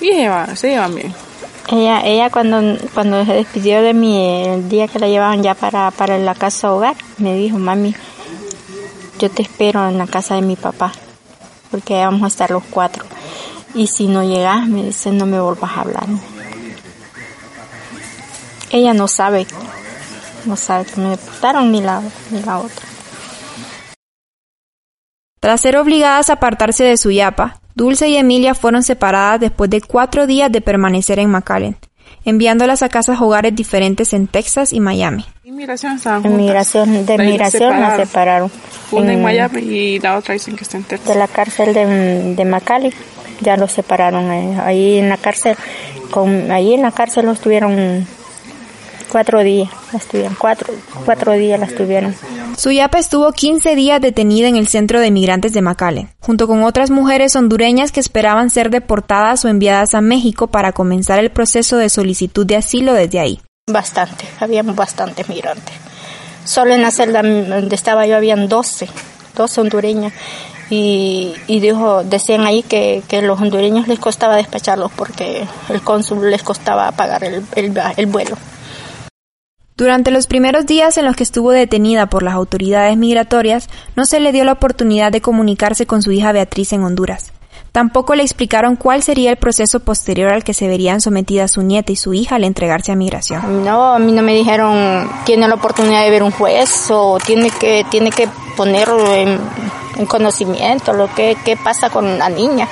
Y 0.00 0.10
se 0.56 0.72
iban 0.72 0.94
bien. 0.94 1.14
Ella, 1.68 2.00
ella 2.02 2.30
cuando, 2.30 2.78
cuando 2.94 3.22
se 3.26 3.34
despidió 3.34 3.82
de 3.82 3.92
mí 3.92 4.46
el 4.46 4.70
día 4.70 4.88
que 4.88 4.98
la 4.98 5.08
llevaban 5.08 5.42
ya 5.42 5.54
para, 5.54 5.90
para 5.90 6.16
la 6.16 6.34
casa 6.34 6.72
hogar, 6.72 6.96
me 7.18 7.34
dijo, 7.34 7.58
mami, 7.58 7.94
yo 9.18 9.30
te 9.30 9.42
espero 9.42 9.86
en 9.86 9.98
la 9.98 10.06
casa 10.06 10.36
de 10.36 10.42
mi 10.42 10.56
papá, 10.56 10.90
porque 11.70 12.02
vamos 12.02 12.22
a 12.22 12.28
estar 12.28 12.50
los 12.50 12.64
cuatro. 12.70 13.04
Y 13.74 13.86
si 13.88 14.06
no 14.06 14.24
llegas, 14.24 14.66
me 14.66 14.82
dice, 14.82 15.10
no 15.10 15.26
me 15.26 15.38
vuelvas 15.38 15.72
a 15.72 15.80
hablar. 15.82 16.06
Ella 18.70 18.94
no 18.94 19.08
sabe, 19.08 19.46
no 20.46 20.56
sabe 20.56 20.86
que 20.86 21.00
me 21.02 21.10
deportaron 21.10 21.70
ni 21.70 21.82
la, 21.82 22.00
ni 22.30 22.42
la 22.42 22.60
otra. 22.60 22.83
Tras 25.44 25.60
ser 25.60 25.76
obligadas 25.76 26.30
a 26.30 26.34
apartarse 26.34 26.84
de 26.84 26.96
su 26.96 27.10
yapa, 27.10 27.60
Dulce 27.74 28.08
y 28.08 28.16
Emilia 28.16 28.54
fueron 28.54 28.82
separadas 28.82 29.38
después 29.38 29.68
de 29.68 29.82
cuatro 29.82 30.26
días 30.26 30.50
de 30.50 30.62
permanecer 30.62 31.18
en 31.18 31.28
McAllen, 31.28 31.76
enviándolas 32.24 32.82
a 32.82 32.88
casas 32.88 33.20
hogares 33.20 33.54
diferentes 33.54 34.14
en 34.14 34.26
Texas 34.26 34.72
y 34.72 34.80
Miami. 34.80 35.26
Inmigración 35.44 35.96
estaban 35.96 36.24
Inmigración, 36.24 37.04
de 37.04 37.18
migración 37.18 37.78
las 37.78 37.98
separaron. 37.98 38.50
Una 38.90 39.12
en, 39.12 39.22
Miami 39.22 39.60
y 39.60 39.98
la 40.00 40.16
otra 40.16 40.32
dicen 40.32 40.56
que 40.56 40.62
está 40.62 40.78
en 40.78 40.84
Texas. 40.84 41.08
De 41.08 41.14
la 41.14 41.28
cárcel 41.28 41.74
de, 41.74 42.34
de 42.36 42.44
McAllen, 42.46 42.94
ya 43.42 43.58
los 43.58 43.70
separaron 43.70 44.30
ahí, 44.30 44.56
ahí 44.64 44.98
en 44.98 45.10
la 45.10 45.18
cárcel. 45.18 45.58
Con, 46.10 46.50
ahí 46.52 46.72
en 46.72 46.80
la 46.80 46.90
cárcel 46.90 47.26
los 47.26 47.40
tuvieron 47.40 48.06
cuatro 49.14 49.44
días, 49.44 49.70
las 49.92 50.06
tuvieron, 50.06 50.34
cuatro, 50.36 50.74
cuatro 51.04 51.34
días 51.34 51.60
las 51.60 51.72
tuvieron. 51.72 52.16
Suyapa 52.58 52.98
estuvo 52.98 53.30
15 53.30 53.76
días 53.76 54.00
detenida 54.00 54.48
en 54.48 54.56
el 54.56 54.66
centro 54.66 54.98
de 54.98 55.12
migrantes 55.12 55.52
de 55.52 55.62
McAllen, 55.62 56.10
junto 56.18 56.48
con 56.48 56.64
otras 56.64 56.90
mujeres 56.90 57.36
hondureñas 57.36 57.92
que 57.92 58.00
esperaban 58.00 58.50
ser 58.50 58.70
deportadas 58.70 59.44
o 59.44 59.48
enviadas 59.48 59.94
a 59.94 60.00
México 60.00 60.48
para 60.48 60.72
comenzar 60.72 61.20
el 61.20 61.30
proceso 61.30 61.76
de 61.76 61.90
solicitud 61.90 62.44
de 62.44 62.56
asilo 62.56 62.92
desde 62.92 63.20
ahí. 63.20 63.40
Bastante, 63.70 64.24
habíamos 64.40 64.74
bastantes 64.74 65.28
migrantes. 65.28 65.76
Solo 66.44 66.74
en 66.74 66.82
la 66.82 66.90
celda 66.90 67.22
donde 67.22 67.76
estaba 67.76 68.08
yo 68.08 68.16
habían 68.16 68.48
12, 68.48 68.88
12 69.36 69.60
hondureñas. 69.60 70.12
Y, 70.70 71.34
y 71.46 71.60
dijo, 71.60 72.02
decían 72.02 72.40
ahí 72.40 72.64
que, 72.64 73.04
que 73.06 73.22
los 73.22 73.40
hondureños 73.40 73.86
les 73.86 74.00
costaba 74.00 74.34
despacharlos 74.34 74.90
porque 74.90 75.46
el 75.68 75.82
cónsul 75.82 76.32
les 76.32 76.42
costaba 76.42 76.90
pagar 76.90 77.22
el, 77.22 77.44
el, 77.54 77.80
el 77.96 78.06
vuelo. 78.06 78.36
Durante 79.76 80.12
los 80.12 80.28
primeros 80.28 80.66
días 80.66 80.96
en 80.98 81.04
los 81.04 81.16
que 81.16 81.24
estuvo 81.24 81.50
detenida 81.50 82.06
por 82.06 82.22
las 82.22 82.34
autoridades 82.34 82.96
migratorias, 82.96 83.68
no 83.96 84.04
se 84.04 84.20
le 84.20 84.30
dio 84.30 84.44
la 84.44 84.52
oportunidad 84.52 85.10
de 85.10 85.20
comunicarse 85.20 85.84
con 85.84 86.00
su 86.00 86.12
hija 86.12 86.30
Beatriz 86.30 86.72
en 86.72 86.84
Honduras. 86.84 87.32
Tampoco 87.72 88.14
le 88.14 88.22
explicaron 88.22 88.76
cuál 88.76 89.02
sería 89.02 89.32
el 89.32 89.36
proceso 89.36 89.80
posterior 89.80 90.30
al 90.30 90.44
que 90.44 90.54
se 90.54 90.68
verían 90.68 91.00
sometidas 91.00 91.50
su 91.50 91.62
nieta 91.62 91.90
y 91.90 91.96
su 91.96 92.14
hija 92.14 92.36
al 92.36 92.44
entregarse 92.44 92.92
a 92.92 92.94
migración. 92.94 93.64
No, 93.64 93.94
a 93.94 93.98
mí 93.98 94.12
no 94.12 94.22
me 94.22 94.34
dijeron 94.34 95.10
tiene 95.24 95.48
la 95.48 95.56
oportunidad 95.56 96.04
de 96.04 96.10
ver 96.10 96.22
un 96.22 96.30
juez 96.30 96.88
o 96.90 97.18
tiene 97.18 97.50
que 97.50 97.84
tiene 97.90 98.12
que 98.12 98.28
ponerlo 98.56 99.12
en, 99.16 99.40
en 99.96 100.06
conocimiento 100.06 100.92
lo 100.92 101.12
que 101.12 101.36
qué 101.44 101.56
pasa 101.56 101.90
con 101.90 102.16
la 102.16 102.28
niña. 102.28 102.68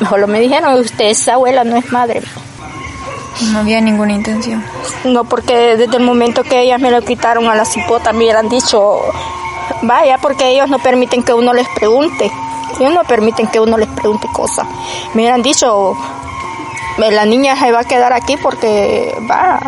Mejor 0.00 0.26
me 0.28 0.40
dijeron 0.40 0.80
usted 0.80 1.10
es 1.10 1.28
abuela, 1.28 1.62
no 1.62 1.76
es 1.76 1.92
madre. 1.92 2.22
No 3.52 3.60
había 3.60 3.80
ninguna 3.80 4.12
intención. 4.12 4.62
No, 5.04 5.24
porque 5.24 5.76
desde 5.76 5.96
el 5.96 6.02
momento 6.02 6.42
que 6.42 6.60
ellas 6.60 6.80
me 6.80 6.90
lo 6.90 7.02
quitaron 7.02 7.48
a 7.48 7.54
la 7.54 7.64
cipota 7.64 8.12
me 8.12 8.18
hubieran 8.18 8.48
dicho, 8.48 9.00
vaya, 9.82 10.18
porque 10.18 10.50
ellos 10.50 10.68
no 10.68 10.78
permiten 10.78 11.22
que 11.22 11.32
uno 11.32 11.52
les 11.52 11.68
pregunte. 11.68 12.30
Ellos 12.78 12.92
no 12.92 13.04
permiten 13.04 13.46
que 13.46 13.60
uno 13.60 13.76
les 13.76 13.88
pregunte 13.88 14.28
cosas. 14.32 14.66
Me 15.14 15.22
hubieran 15.22 15.42
dicho, 15.42 15.96
la 16.98 17.24
niña 17.24 17.56
se 17.56 17.72
va 17.72 17.80
a 17.80 17.84
quedar 17.84 18.12
aquí 18.12 18.36
porque 18.36 19.14
va. 19.30 19.60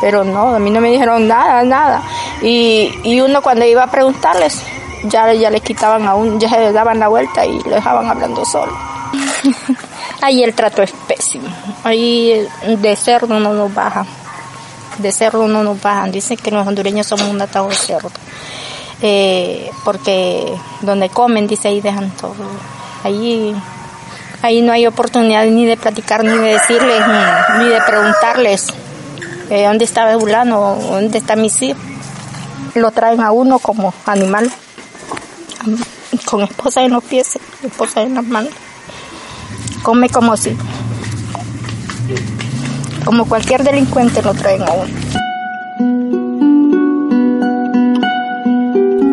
Pero 0.00 0.24
no, 0.24 0.54
a 0.54 0.58
mí 0.58 0.70
no 0.70 0.80
me 0.80 0.90
dijeron 0.90 1.26
nada, 1.26 1.62
nada. 1.62 2.02
Y, 2.42 2.92
y 3.02 3.20
uno 3.20 3.40
cuando 3.40 3.64
iba 3.64 3.82
a 3.82 3.90
preguntarles, 3.90 4.62
ya, 5.04 5.32
ya 5.32 5.50
le 5.50 5.60
quitaban 5.60 6.06
a 6.06 6.14
uno, 6.14 6.38
ya 6.38 6.48
se 6.48 6.72
daban 6.72 6.98
la 6.98 7.08
vuelta 7.08 7.46
y 7.46 7.60
lo 7.62 7.70
dejaban 7.70 8.08
hablando 8.10 8.44
solo. 8.44 8.72
Ahí 10.22 10.42
el 10.42 10.54
trato 10.54 10.82
es 10.82 10.92
pésimo. 11.06 11.48
Ahí 11.84 12.46
de 12.66 12.96
cerdo 12.96 13.38
no 13.38 13.52
nos 13.52 13.74
bajan. 13.74 14.06
De 14.98 15.12
cerdo 15.12 15.46
no 15.46 15.62
nos 15.62 15.80
bajan. 15.80 16.10
Dicen 16.10 16.36
que 16.36 16.50
los 16.50 16.66
hondureños 16.66 17.06
somos 17.06 17.28
un 17.28 17.40
atado 17.40 17.68
de 17.68 17.74
cerdo. 17.74 18.10
Eh, 19.02 19.70
porque 19.84 20.56
donde 20.80 21.10
comen, 21.10 21.46
dice, 21.46 21.68
ahí 21.68 21.80
dejan 21.80 22.10
todo. 22.12 22.34
Ahí, 23.04 23.54
ahí 24.42 24.62
no 24.62 24.72
hay 24.72 24.86
oportunidad 24.86 25.44
ni 25.46 25.66
de 25.66 25.76
platicar, 25.76 26.24
ni 26.24 26.32
de 26.32 26.54
decirles, 26.54 27.02
ni, 27.58 27.66
de 27.66 27.80
preguntarles 27.86 28.68
eh, 29.50 29.66
dónde 29.66 29.84
está 29.84 30.18
fulano, 30.18 30.76
dónde 30.76 31.18
está 31.18 31.36
mi 31.36 31.52
hijo. 31.60 31.78
Lo 32.74 32.90
traen 32.90 33.20
a 33.20 33.32
uno 33.32 33.58
como 33.58 33.92
animal, 34.06 34.50
con 36.24 36.42
esposa 36.42 36.82
en 36.82 36.92
los 36.92 37.04
pies, 37.04 37.38
esposa 37.62 38.02
en 38.02 38.14
las 38.14 38.24
manos 38.24 38.52
come 39.86 40.08
como 40.08 40.36
si, 40.36 40.50
como 43.04 43.24
cualquier 43.24 43.62
delincuente 43.62 44.20
lo 44.20 44.34
traen 44.34 44.62
a. 44.62 44.66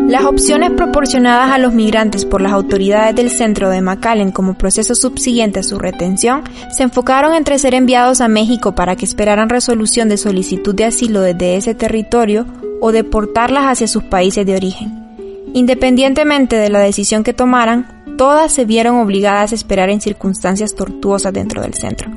Las 0.08 0.24
opciones 0.24 0.72
proporcionadas 0.72 1.52
a 1.52 1.58
los 1.58 1.74
migrantes 1.74 2.24
por 2.24 2.40
las 2.40 2.50
autoridades 2.50 3.14
del 3.14 3.30
centro 3.30 3.70
de 3.70 3.82
McAllen 3.82 4.32
como 4.32 4.54
proceso 4.54 4.96
subsiguiente 4.96 5.60
a 5.60 5.62
su 5.62 5.78
retención 5.78 6.42
se 6.72 6.82
enfocaron 6.82 7.34
entre 7.34 7.60
ser 7.60 7.74
enviados 7.74 8.20
a 8.20 8.26
México 8.26 8.74
para 8.74 8.96
que 8.96 9.04
esperaran 9.04 9.50
resolución 9.50 10.08
de 10.08 10.16
solicitud 10.16 10.74
de 10.74 10.86
asilo 10.86 11.20
desde 11.20 11.54
ese 11.54 11.76
territorio 11.76 12.46
o 12.80 12.90
deportarlas 12.90 13.66
hacia 13.66 13.86
sus 13.86 14.02
países 14.02 14.44
de 14.44 14.56
origen. 14.56 15.04
Independientemente 15.52 16.56
de 16.56 16.68
la 16.68 16.80
decisión 16.80 17.22
que 17.22 17.32
tomaran, 17.32 17.93
todas 18.16 18.52
se 18.52 18.64
vieron 18.64 18.96
obligadas 18.96 19.52
a 19.52 19.54
esperar 19.54 19.90
en 19.90 20.00
circunstancias 20.00 20.74
tortuosas 20.74 21.32
dentro 21.32 21.62
del 21.62 21.74
centro, 21.74 22.10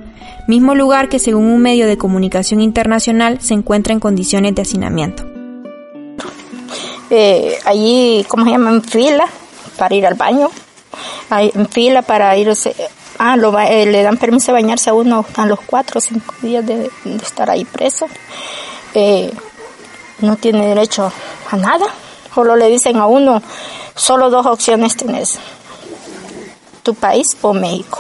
mismo 0.48 0.76
lugar 0.76 1.10
que 1.10 1.20
según 1.20 1.46
un 1.46 1.62
medio 1.62 1.88
de 1.88 1.98
comunicación 1.98 2.62
internacional 2.62 3.42
se 3.42 3.54
encuentra 3.54 3.94
en 3.94 4.00
condiciones 4.00 4.56
de 4.56 4.62
hacinamiento. 4.62 5.24
Eh, 7.10 7.58
allí, 7.66 8.26
¿cómo 8.28 8.44
se 8.44 8.52
llama? 8.52 8.70
En 8.70 8.84
fila 8.84 9.26
para 9.78 9.96
ir 9.96 10.06
al 10.06 10.16
baño, 10.16 10.50
en 11.30 11.68
fila 11.70 12.02
para 12.02 12.36
irse, 12.38 12.76
ah, 13.20 13.38
eh, 13.70 13.86
le 13.86 14.04
dan 14.04 14.18
permiso 14.18 14.48
de 14.48 14.62
bañarse 14.62 14.90
a 14.90 14.94
uno 14.94 15.26
a 15.36 15.46
los 15.46 15.60
cuatro 15.62 16.00
o 16.00 16.02
cinco 16.02 16.34
días 16.42 16.66
de, 16.66 16.90
estar 17.24 17.50
ahí 17.50 17.64
preso. 17.66 18.08
Eh, 18.94 19.32
no 20.20 20.36
tiene 20.36 20.68
derecho 20.68 21.12
a 21.52 21.56
nada, 21.58 21.86
solo 22.34 22.56
le 22.56 22.68
dicen 22.70 22.98
a 22.98 23.06
uno, 23.06 23.42
solo 23.96 24.30
dos 24.30 24.46
opciones 24.46 24.98
tenés, 24.98 25.40
tu 26.88 26.96
país 26.96 27.36
o 27.42 27.54
México. 27.54 28.00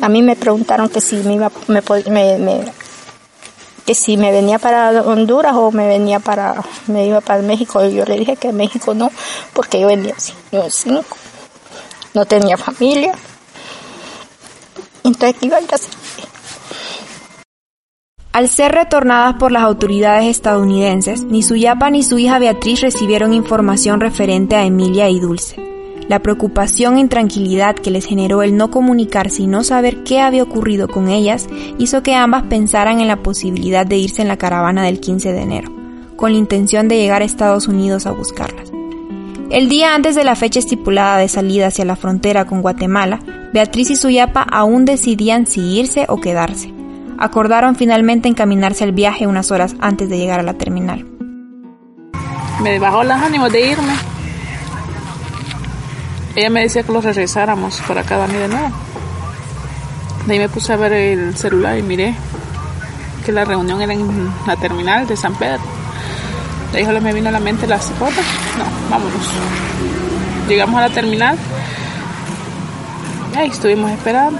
A 0.00 0.08
mí 0.08 0.22
me 0.22 0.36
preguntaron 0.36 0.88
que 0.88 1.00
si 1.00 1.16
me 1.16 1.34
iba, 1.34 1.50
me, 1.66 1.82
me, 2.38 2.72
que 3.84 3.94
si 3.96 4.16
me 4.16 4.30
venía 4.30 4.60
para 4.60 5.02
Honduras 5.02 5.54
o 5.56 5.72
me 5.72 5.88
venía 5.88 6.20
para, 6.20 6.62
me 6.86 7.04
iba 7.08 7.20
para 7.20 7.42
México. 7.42 7.84
Y 7.84 7.94
yo 7.94 8.04
le 8.04 8.16
dije 8.16 8.36
que 8.36 8.52
México 8.52 8.94
no, 8.94 9.10
porque 9.54 9.80
yo 9.80 9.88
venía 9.88 10.14
cinco. 10.70 11.16
No 12.14 12.26
tenía 12.26 12.56
familia. 12.56 13.12
Entonces, 15.02 15.34
¿qué 15.40 15.46
iba 15.46 15.56
a 15.56 15.60
hacer? 15.60 15.90
Al 18.32 18.48
ser 18.48 18.70
retornadas 18.70 19.34
por 19.34 19.50
las 19.50 19.64
autoridades 19.64 20.26
estadounidenses, 20.26 21.24
ni 21.24 21.42
su 21.42 21.56
yapa 21.56 21.90
ni 21.90 22.04
su 22.04 22.20
hija 22.20 22.38
Beatriz 22.38 22.82
recibieron 22.82 23.34
información 23.34 23.98
referente 23.98 24.54
a 24.54 24.62
Emilia 24.62 25.08
y 25.08 25.18
Dulce. 25.18 25.77
La 26.08 26.20
preocupación 26.20 26.96
e 26.96 27.00
intranquilidad 27.00 27.74
que 27.74 27.90
les 27.90 28.06
generó 28.06 28.42
el 28.42 28.56
no 28.56 28.70
comunicarse 28.70 29.42
y 29.42 29.46
no 29.46 29.62
saber 29.62 30.04
qué 30.04 30.20
había 30.20 30.42
ocurrido 30.42 30.88
con 30.88 31.08
ellas 31.08 31.46
hizo 31.76 32.02
que 32.02 32.14
ambas 32.14 32.44
pensaran 32.44 33.00
en 33.00 33.08
la 33.08 33.18
posibilidad 33.18 33.84
de 33.84 33.98
irse 33.98 34.22
en 34.22 34.28
la 34.28 34.38
caravana 34.38 34.84
del 34.84 35.00
15 35.00 35.32
de 35.32 35.42
enero, 35.42 35.70
con 36.16 36.32
la 36.32 36.38
intención 36.38 36.88
de 36.88 36.96
llegar 36.96 37.20
a 37.20 37.26
Estados 37.26 37.68
Unidos 37.68 38.06
a 38.06 38.12
buscarlas. 38.12 38.72
El 39.50 39.68
día 39.68 39.94
antes 39.94 40.14
de 40.14 40.24
la 40.24 40.34
fecha 40.34 40.58
estipulada 40.58 41.18
de 41.18 41.28
salida 41.28 41.66
hacia 41.66 41.84
la 41.84 41.96
frontera 41.96 42.46
con 42.46 42.62
Guatemala, 42.62 43.20
Beatriz 43.52 43.90
y 43.90 43.96
su 43.96 44.08
yapa 44.08 44.42
aún 44.42 44.86
decidían 44.86 45.46
si 45.46 45.60
irse 45.78 46.06
o 46.08 46.22
quedarse. 46.22 46.72
Acordaron 47.18 47.76
finalmente 47.76 48.28
encaminarse 48.28 48.84
al 48.84 48.92
viaje 48.92 49.26
unas 49.26 49.50
horas 49.50 49.76
antes 49.80 50.08
de 50.08 50.16
llegar 50.16 50.40
a 50.40 50.42
la 50.42 50.54
terminal. 50.54 51.04
Me 52.62 52.78
bajó 52.78 53.04
los 53.04 53.12
ánimos 53.12 53.52
de 53.52 53.72
irme 53.72 54.17
ella 56.38 56.50
me 56.50 56.62
decía 56.62 56.84
que 56.84 56.92
los 56.92 57.04
regresáramos 57.04 57.80
para 57.88 58.02
acá, 58.02 58.16
Dani, 58.16 58.34
de 58.34 58.46
nuevo. 58.46 58.70
De 60.24 60.32
ahí 60.34 60.38
me 60.38 60.48
puse 60.48 60.72
a 60.72 60.76
ver 60.76 60.92
el 60.92 61.36
celular 61.36 61.76
y 61.76 61.82
miré 61.82 62.14
que 63.26 63.32
la 63.32 63.44
reunión 63.44 63.82
era 63.82 63.92
en 63.92 64.30
la 64.46 64.54
terminal 64.54 65.04
de 65.08 65.16
San 65.16 65.34
Pedro. 65.34 65.60
De 66.72 66.78
ahí 66.78 67.00
me 67.00 67.12
vino 67.12 67.28
a 67.28 67.32
la 67.32 67.40
mente 67.40 67.66
la 67.66 67.80
cipota. 67.80 68.20
No, 68.56 68.64
vámonos. 68.88 69.32
Llegamos 70.48 70.78
a 70.78 70.88
la 70.88 70.94
terminal 70.94 71.36
y 73.34 73.38
ahí 73.38 73.48
estuvimos 73.48 73.90
esperando. 73.90 74.38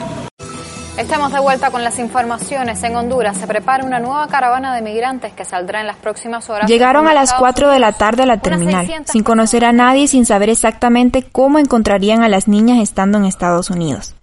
Estamos 0.98 1.30
de 1.30 1.38
vuelta 1.38 1.70
con 1.70 1.84
las 1.84 2.00
informaciones. 2.00 2.82
En 2.82 2.96
Honduras 2.96 3.36
se 3.36 3.46
prepara 3.46 3.84
una 3.84 4.00
nueva 4.00 4.26
caravana 4.26 4.74
de 4.74 4.82
migrantes 4.82 5.32
que 5.32 5.44
saldrá 5.44 5.80
en 5.80 5.86
las 5.86 5.96
próximas 5.96 6.50
horas. 6.50 6.68
Llegaron 6.68 7.06
a 7.06 7.14
las 7.14 7.32
4 7.34 7.70
de 7.70 7.78
la 7.78 7.92
tarde 7.92 8.24
a 8.24 8.26
la 8.26 8.38
terminal, 8.38 8.84
sin 9.06 9.22
conocer 9.22 9.64
a 9.64 9.70
nadie 9.70 10.02
y 10.02 10.08
sin 10.08 10.26
saber 10.26 10.50
exactamente 10.50 11.22
cómo 11.22 11.60
encontrarían 11.60 12.24
a 12.24 12.28
las 12.28 12.48
niñas 12.48 12.80
estando 12.80 13.16
en 13.16 13.26
Estados 13.26 13.70
Unidos. 13.70 14.16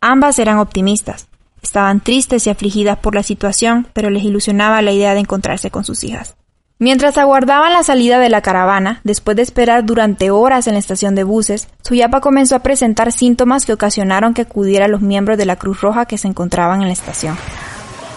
Ambas 0.00 0.38
eran 0.38 0.56
optimistas. 0.56 1.28
Estaban 1.60 2.00
tristes 2.00 2.46
y 2.46 2.50
afligidas 2.50 2.96
por 2.96 3.14
la 3.14 3.22
situación, 3.22 3.86
pero 3.92 4.08
les 4.08 4.24
ilusionaba 4.24 4.80
la 4.80 4.92
idea 4.92 5.12
de 5.12 5.20
encontrarse 5.20 5.70
con 5.70 5.84
sus 5.84 6.02
hijas. 6.02 6.34
Mientras 6.82 7.16
aguardaban 7.16 7.72
la 7.72 7.84
salida 7.84 8.18
de 8.18 8.28
la 8.28 8.40
caravana, 8.40 9.00
después 9.04 9.36
de 9.36 9.44
esperar 9.44 9.84
durante 9.84 10.32
horas 10.32 10.66
en 10.66 10.72
la 10.72 10.80
estación 10.80 11.14
de 11.14 11.22
buses, 11.22 11.68
Suyapa 11.82 12.20
comenzó 12.20 12.56
a 12.56 12.58
presentar 12.58 13.12
síntomas 13.12 13.64
que 13.64 13.72
ocasionaron 13.72 14.34
que 14.34 14.42
acudiera 14.42 14.86
a 14.86 14.88
los 14.88 15.00
miembros 15.00 15.38
de 15.38 15.46
la 15.46 15.54
Cruz 15.54 15.80
Roja 15.80 16.06
que 16.06 16.18
se 16.18 16.26
encontraban 16.26 16.82
en 16.82 16.88
la 16.88 16.92
estación. 16.92 17.38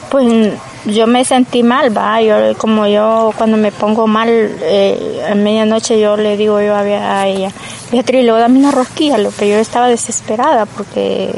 Pues 0.09 0.51
yo 0.87 1.05
me 1.05 1.23
sentí 1.25 1.61
mal, 1.61 1.95
va, 1.95 2.19
yo 2.23 2.57
como 2.57 2.87
yo 2.87 3.33
cuando 3.37 3.55
me 3.55 3.71
pongo 3.71 4.07
mal 4.07 4.29
eh, 4.31 5.21
a 5.29 5.35
medianoche 5.35 5.99
yo 5.99 6.17
le 6.17 6.35
digo 6.35 6.59
yo 6.59 6.73
a, 6.75 7.27
ella, 7.27 7.51
Beatriz, 7.91 8.23
luego 8.23 8.39
dame 8.39 8.57
una 8.57 8.71
rosquilla, 8.71 9.19
lo 9.19 9.29
que 9.29 9.47
yo 9.47 9.57
estaba 9.57 9.89
desesperada 9.89 10.65
porque 10.65 11.29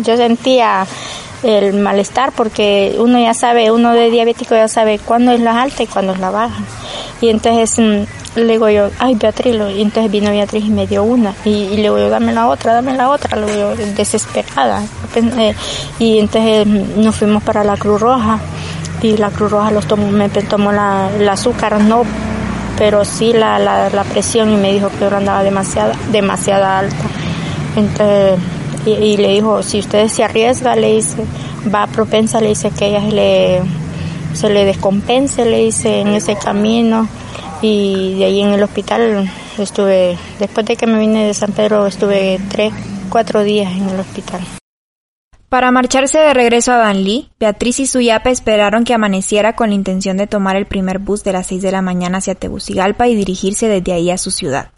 yo 0.00 0.16
sentía 0.16 0.84
el 1.42 1.74
malestar 1.74 2.32
porque 2.32 2.96
uno 2.98 3.18
ya 3.18 3.34
sabe, 3.34 3.70
uno 3.70 3.92
de 3.92 4.10
diabético 4.10 4.54
ya 4.54 4.68
sabe 4.68 4.98
cuándo 4.98 5.32
es 5.32 5.40
la 5.40 5.60
alta 5.60 5.82
y 5.82 5.86
cuándo 5.86 6.12
es 6.12 6.20
la 6.20 6.30
baja. 6.30 6.62
Y 7.20 7.28
entonces 7.28 7.78
mm, 7.78 8.40
le 8.40 8.52
digo 8.52 8.68
yo, 8.68 8.90
ay 8.98 9.14
Beatriz, 9.14 9.54
y 9.76 9.82
entonces 9.82 10.10
vino 10.10 10.30
Beatriz 10.30 10.64
y 10.64 10.70
me 10.70 10.86
dio 10.86 11.02
una. 11.02 11.34
Y, 11.44 11.68
le 11.70 11.82
digo 11.82 11.98
yo, 11.98 12.08
dame 12.08 12.32
la 12.32 12.48
otra, 12.48 12.74
dame 12.74 12.94
la 12.94 13.10
otra, 13.10 13.36
le 13.36 13.52
digo 13.52 13.74
desesperada. 13.96 14.82
Eh, 15.14 15.54
y 15.98 16.18
entonces 16.18 16.66
mm, 16.66 17.02
nos 17.02 17.16
fuimos 17.16 17.42
para 17.42 17.64
la 17.64 17.76
Cruz 17.76 18.00
Roja 18.00 18.38
y 19.02 19.16
la 19.16 19.30
Cruz 19.30 19.50
Roja 19.50 19.70
los 19.70 19.86
tomó, 19.86 20.10
me 20.10 20.28
tomó 20.28 20.72
la, 20.72 21.10
el 21.18 21.28
azúcar, 21.28 21.80
no, 21.80 22.04
pero 22.78 23.04
sí 23.04 23.32
la, 23.32 23.58
la, 23.58 23.90
la 23.90 24.04
presión 24.04 24.52
y 24.52 24.56
me 24.56 24.72
dijo 24.72 24.88
que 24.90 25.00
yo 25.00 25.16
andaba 25.16 25.42
demasiada, 25.42 25.94
demasiada 26.10 26.78
alta. 26.78 27.04
Entonces 27.76 28.38
y, 28.84 29.16
le 29.16 29.28
dijo, 29.28 29.62
si 29.62 29.78
usted 29.78 30.08
se 30.08 30.24
arriesga, 30.24 30.74
le 30.74 30.96
dice, 30.96 31.24
va 31.72 31.86
propensa, 31.86 32.40
le 32.40 32.48
dice 32.48 32.70
que 32.70 32.86
ella 32.86 33.00
se 33.00 33.12
le, 33.12 33.60
se 34.34 34.50
le 34.50 34.64
descompense, 34.64 35.44
le 35.44 35.64
dice, 35.64 36.00
en 36.00 36.08
ese 36.08 36.36
camino. 36.36 37.08
Y 37.60 38.14
de 38.14 38.24
ahí 38.24 38.40
en 38.40 38.50
el 38.50 38.62
hospital 38.62 39.30
estuve, 39.58 40.18
después 40.40 40.66
de 40.66 40.76
que 40.76 40.86
me 40.86 40.98
vine 40.98 41.26
de 41.26 41.34
San 41.34 41.52
Pedro, 41.52 41.86
estuve 41.86 42.40
tres, 42.50 42.72
cuatro 43.08 43.42
días 43.42 43.70
en 43.72 43.88
el 43.88 44.00
hospital. 44.00 44.40
Para 45.48 45.70
marcharse 45.70 46.18
de 46.18 46.32
regreso 46.32 46.72
a 46.72 46.78
Danlí, 46.78 47.28
Beatriz 47.38 47.78
y 47.78 47.86
Suyapa 47.86 48.30
esperaron 48.30 48.84
que 48.84 48.94
amaneciera 48.94 49.54
con 49.54 49.68
la 49.68 49.74
intención 49.74 50.16
de 50.16 50.26
tomar 50.26 50.56
el 50.56 50.64
primer 50.64 50.98
bus 50.98 51.24
de 51.24 51.34
las 51.34 51.48
seis 51.48 51.60
de 51.60 51.70
la 51.70 51.82
mañana 51.82 52.18
hacia 52.18 52.34
Tegucigalpa 52.34 53.06
y 53.06 53.14
dirigirse 53.14 53.68
desde 53.68 53.92
ahí 53.92 54.10
a 54.10 54.16
su 54.16 54.30
ciudad. 54.30 54.70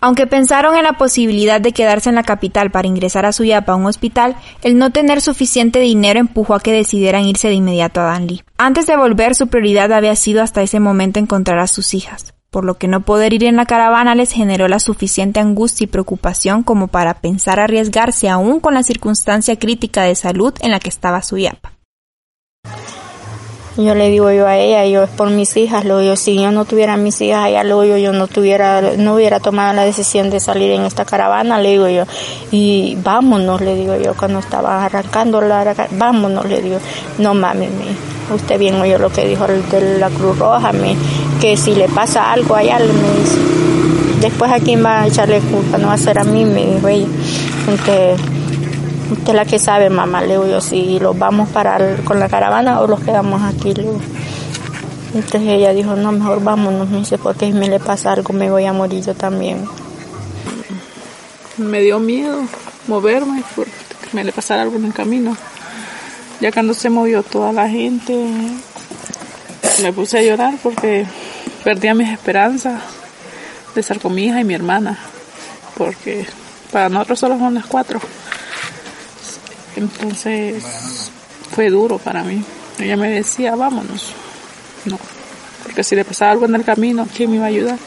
Aunque 0.00 0.28
pensaron 0.28 0.76
en 0.76 0.84
la 0.84 0.92
posibilidad 0.92 1.60
de 1.60 1.72
quedarse 1.72 2.08
en 2.08 2.14
la 2.14 2.22
capital 2.22 2.70
para 2.70 2.86
ingresar 2.86 3.26
a 3.26 3.32
Suyapa 3.32 3.72
a 3.72 3.76
un 3.76 3.86
hospital, 3.86 4.36
el 4.62 4.78
no 4.78 4.90
tener 4.90 5.20
suficiente 5.20 5.80
dinero 5.80 6.20
empujó 6.20 6.54
a 6.54 6.60
que 6.60 6.72
decidieran 6.72 7.24
irse 7.24 7.48
de 7.48 7.54
inmediato 7.54 8.00
a 8.00 8.04
Danlí. 8.04 8.42
Antes 8.58 8.86
de 8.86 8.96
volver, 8.96 9.34
su 9.34 9.48
prioridad 9.48 9.92
había 9.92 10.14
sido 10.14 10.42
hasta 10.42 10.62
ese 10.62 10.78
momento 10.78 11.18
encontrar 11.18 11.58
a 11.58 11.66
sus 11.66 11.94
hijas, 11.94 12.34
por 12.50 12.64
lo 12.64 12.78
que 12.78 12.86
no 12.86 13.00
poder 13.00 13.32
ir 13.32 13.44
en 13.44 13.56
la 13.56 13.66
caravana 13.66 14.14
les 14.14 14.30
generó 14.30 14.68
la 14.68 14.78
suficiente 14.78 15.40
angustia 15.40 15.84
y 15.84 15.88
preocupación 15.88 16.62
como 16.62 16.86
para 16.86 17.14
pensar 17.14 17.58
arriesgarse 17.58 18.28
aún 18.28 18.60
con 18.60 18.74
la 18.74 18.84
circunstancia 18.84 19.58
crítica 19.58 20.04
de 20.04 20.14
salud 20.14 20.54
en 20.60 20.70
la 20.70 20.78
que 20.78 20.90
estaba 20.90 21.22
Suyapa. 21.22 21.77
Yo 23.78 23.94
le 23.94 24.10
digo 24.10 24.32
yo 24.32 24.44
a 24.48 24.56
ella, 24.56 24.84
yo 24.86 25.04
es 25.04 25.08
por 25.08 25.30
mis 25.30 25.56
hijas, 25.56 25.84
lo 25.84 26.00
digo, 26.00 26.16
si 26.16 26.34
yo 26.34 26.50
no 26.50 26.64
tuviera 26.64 26.96
mis 26.96 27.20
hijas 27.20 27.44
allá, 27.44 27.62
lo 27.62 27.80
digo, 27.82 27.96
yo 27.96 28.12
no 28.12 28.26
tuviera, 28.26 28.82
no 28.96 29.14
hubiera 29.14 29.38
tomado 29.38 29.72
la 29.72 29.84
decisión 29.84 30.30
de 30.30 30.40
salir 30.40 30.72
en 30.72 30.82
esta 30.82 31.04
caravana, 31.04 31.60
le 31.60 31.70
digo 31.70 31.88
yo, 31.88 32.02
y 32.50 32.98
vámonos, 33.04 33.60
le 33.60 33.76
digo 33.76 33.94
yo, 33.94 34.16
cuando 34.16 34.40
estaba 34.40 34.84
arrancando 34.84 35.40
la, 35.40 35.76
vámonos, 35.92 36.46
le 36.46 36.60
digo, 36.60 36.78
no 37.18 37.34
mami, 37.34 37.68
usted 38.34 38.58
bien 38.58 38.80
oyó 38.80 38.98
lo 38.98 39.10
que 39.10 39.24
dijo 39.24 39.44
el 39.44 39.68
de 39.68 40.00
la 40.00 40.10
Cruz 40.10 40.36
Roja, 40.36 40.72
me, 40.72 40.96
que 41.40 41.56
si 41.56 41.76
le 41.76 41.88
pasa 41.88 42.32
algo 42.32 42.56
allá, 42.56 42.80
me 42.80 42.86
dice, 42.86 43.38
después 44.20 44.50
a 44.50 44.58
quién 44.58 44.84
va 44.84 45.02
a 45.02 45.06
echarle 45.06 45.38
culpa, 45.38 45.78
no 45.78 45.86
va 45.86 45.92
a 45.92 45.98
ser 45.98 46.18
a 46.18 46.24
mí, 46.24 46.44
me 46.44 46.66
dijo 46.66 46.88
ella, 46.88 47.06
entonces, 47.68 48.20
Usted 49.10 49.34
la 49.34 49.44
que 49.44 49.58
sabe, 49.58 49.88
mamá, 49.88 50.20
le 50.20 50.34
digo 50.34 50.46
yo, 50.46 50.60
si 50.60 50.98
los 50.98 51.18
vamos 51.18 51.48
para 51.48 51.96
con 52.04 52.20
la 52.20 52.28
caravana 52.28 52.80
o 52.80 52.86
los 52.86 53.00
quedamos 53.00 53.42
aquí, 53.42 53.72
le 53.72 53.84
Entonces 55.14 55.42
ella 55.42 55.72
dijo, 55.72 55.96
no, 55.96 56.12
mejor 56.12 56.42
vámonos, 56.42 56.88
me 56.90 56.98
dice, 56.98 57.16
porque 57.16 57.46
si 57.46 57.52
me 57.52 57.68
le 57.68 57.80
pasa 57.80 58.12
algo 58.12 58.32
me 58.34 58.50
voy 58.50 58.66
a 58.66 58.72
morir 58.72 59.02
yo 59.04 59.14
también. 59.14 59.64
Me 61.56 61.80
dio 61.80 61.98
miedo 61.98 62.42
moverme 62.86 63.42
porque 63.54 63.72
me 64.12 64.24
le 64.24 64.32
pasara 64.32 64.62
algo 64.62 64.76
en 64.76 64.86
el 64.86 64.92
camino. 64.94 65.36
Ya 66.40 66.52
cuando 66.52 66.74
se 66.74 66.90
movió 66.90 67.22
toda 67.22 67.52
la 67.52 67.68
gente, 67.68 68.14
me 69.82 69.92
puse 69.92 70.18
a 70.18 70.22
llorar 70.22 70.54
porque 70.62 71.06
perdía 71.64 71.94
mis 71.94 72.08
esperanzas 72.10 72.80
de 73.74 73.80
estar 73.80 74.00
con 74.00 74.14
mi 74.14 74.24
hija 74.24 74.40
y 74.40 74.44
mi 74.44 74.54
hermana, 74.54 74.98
porque 75.76 76.26
para 76.72 76.88
nosotros 76.88 77.18
solo 77.18 77.38
son 77.38 77.54
las 77.54 77.66
cuatro. 77.66 78.00
Entonces 79.78 80.62
fue 81.54 81.70
duro 81.70 81.98
para 81.98 82.24
mí. 82.24 82.42
Ella 82.78 82.96
me 82.96 83.10
decía, 83.10 83.54
vámonos. 83.54 84.12
No, 84.84 84.98
porque 85.62 85.84
si 85.84 85.94
le 85.96 86.04
pasaba 86.04 86.32
algo 86.32 86.46
en 86.46 86.54
el 86.54 86.64
camino, 86.64 87.06
¿quién 87.14 87.30
me 87.30 87.36
iba 87.36 87.46
a 87.46 87.48
ayudar? 87.48 87.78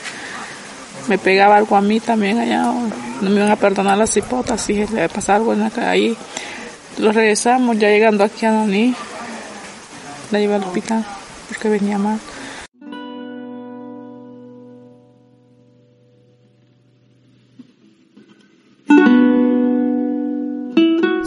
Me 1.08 1.18
pegaba 1.18 1.58
algo 1.58 1.76
a 1.76 1.82
mí 1.82 2.00
también 2.00 2.40
allá, 2.40 2.64
no 2.64 3.30
me 3.30 3.36
iban 3.36 3.52
a 3.52 3.56
perdonar 3.56 3.98
las 3.98 4.16
hipotas 4.16 4.62
si 4.62 4.86
le 4.86 5.10
pasaba 5.10 5.38
algo 5.38 5.54
en 5.54 5.62
la 5.62 5.70
calle. 5.70 6.16
Lo 6.98 7.12
regresamos, 7.12 7.78
ya 7.78 7.90
llegando 7.90 8.24
aquí 8.24 8.46
a 8.46 8.52
Dani, 8.52 8.94
la 10.32 10.40
llevé 10.40 10.56
al 10.56 10.64
hospital 10.64 11.06
porque 11.48 11.70
venía 11.70 11.98
mal. 11.98 12.20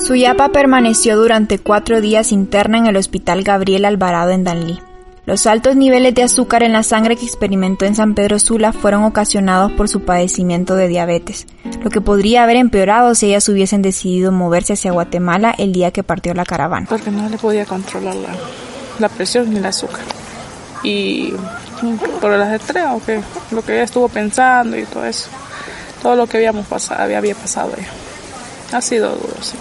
Suyapa 0.04 0.50
permaneció 0.50 1.16
durante 1.16 1.58
cuatro 1.58 2.02
días 2.02 2.30
interna 2.30 2.76
en 2.76 2.84
el 2.84 2.98
Hospital 2.98 3.42
Gabriel 3.42 3.86
Alvarado 3.86 4.32
en 4.32 4.44
Danlí. 4.44 4.78
Los 5.24 5.46
altos 5.46 5.76
niveles 5.76 6.14
de 6.14 6.22
azúcar 6.22 6.62
en 6.62 6.74
la 6.74 6.82
sangre 6.82 7.16
que 7.16 7.24
experimentó 7.24 7.86
en 7.86 7.94
San 7.94 8.14
Pedro 8.14 8.38
Sula 8.38 8.74
fueron 8.74 9.04
ocasionados 9.04 9.72
por 9.72 9.88
su 9.88 10.00
padecimiento 10.02 10.76
de 10.76 10.88
diabetes, 10.88 11.46
lo 11.82 11.88
que 11.88 12.02
podría 12.02 12.42
haber 12.42 12.56
empeorado 12.56 13.14
si 13.14 13.28
ellas 13.28 13.48
hubiesen 13.48 13.80
decidido 13.80 14.30
moverse 14.30 14.74
hacia 14.74 14.92
Guatemala 14.92 15.54
el 15.56 15.72
día 15.72 15.90
que 15.90 16.02
partió 16.02 16.34
la 16.34 16.44
caravana. 16.44 16.86
Porque 16.86 17.10
no 17.10 17.26
le 17.26 17.38
podía 17.38 17.64
controlar 17.64 18.16
la, 18.98 19.08
presión 19.08 19.48
ni 19.48 19.56
el 19.56 19.64
azúcar. 19.64 20.04
y 20.82 21.32
por 22.20 22.30
el 22.30 22.42
ajetreo, 22.42 23.00
lo 23.52 23.62
que 23.62 23.72
ella 23.72 23.84
estuvo 23.84 24.10
pensando 24.10 24.76
y 24.76 24.84
todo 24.84 25.06
eso, 25.06 25.30
todo 26.02 26.14
lo 26.14 26.26
que 26.26 26.36
habíamos 26.36 26.66
pasado, 26.66 27.02
había, 27.02 27.16
había 27.16 27.34
pasado 27.34 27.72
ella. 27.78 27.88
Ha 28.70 28.82
sido 28.82 29.08
duro, 29.10 29.36
sí. 29.40 29.56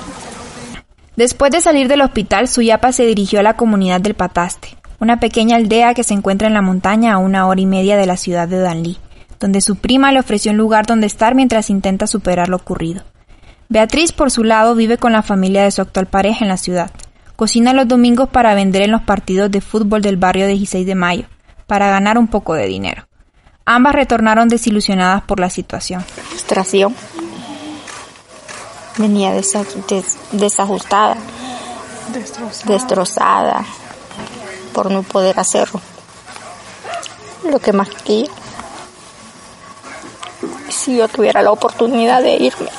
Después 1.16 1.52
de 1.52 1.62
salir 1.62 1.88
del 1.88 2.02
hospital, 2.02 2.48
Suyapa 2.48 2.92
se 2.92 3.06
dirigió 3.06 3.40
a 3.40 3.44
la 3.44 3.56
comunidad 3.56 4.02
del 4.02 4.16
Pataste, 4.16 4.78
una 5.00 5.20
pequeña 5.20 5.58
aldea 5.58 5.94
que 5.94 6.04
se 6.04 6.16
encuentra 6.16 6.48
en 6.48 6.56
la 6.56 6.64
montaña 6.64 7.14
a 7.14 7.20
una 7.20 7.46
hora 7.46 7.62
y 7.62 7.68
media 7.68 7.98
de 7.98 8.08
la 8.08 8.18
ciudad 8.18 8.48
de 8.48 8.58
Danlí, 8.58 8.98
donde 9.40 9.62
su 9.62 9.76
prima 9.76 10.12
le 10.12 10.20
ofreció 10.20 10.52
un 10.52 10.58
lugar 10.58 10.88
donde 10.88 11.06
estar 11.06 11.36
mientras 11.36 11.70
intenta 11.70 12.08
superar 12.08 12.50
lo 12.50 12.56
ocurrido. 12.56 13.04
Beatriz, 13.70 14.12
por 14.12 14.32
su 14.32 14.44
lado, 14.44 14.74
vive 14.74 14.98
con 14.98 15.14
la 15.14 15.22
familia 15.22 15.64
de 15.64 15.72
su 15.72 15.82
actual 15.82 16.08
pareja 16.08 16.46
en 16.46 16.50
la 16.50 16.58
ciudad. 16.58 16.90
Cocina 17.36 17.74
los 17.74 17.88
domingos 17.88 18.30
para 18.30 18.56
vender 18.56 18.82
en 18.82 18.92
los 18.92 19.04
partidos 19.04 19.52
de 19.52 19.62
fútbol 19.62 20.02
del 20.02 20.18
barrio 20.18 20.48
16 20.48 20.86
de 20.86 20.96
mayo, 20.96 21.26
para 21.68 21.90
ganar 21.90 22.18
un 22.18 22.28
poco 22.28 22.56
de 22.56 22.66
dinero. 22.66 23.08
Ambas 23.66 23.94
retornaron 23.94 24.48
desilusionadas 24.48 25.24
por 25.24 25.40
la 25.40 25.52
situación. 25.52 26.04
Venía 28.98 29.34
desajustada, 30.32 31.18
destrozada. 32.66 33.66
por 34.74 34.90
no 34.90 35.04
poder 35.04 35.40
hacerlo. 35.40 35.80
Lo 37.44 37.60
que 37.60 37.74
más 37.74 37.90
quería. 37.90 38.30
Si 40.70 40.98
yo 40.98 41.08
tuviera 41.08 41.42
la 41.42 41.52
oportunidad 41.52 42.22
de 42.24 42.36
irme, 42.36 42.70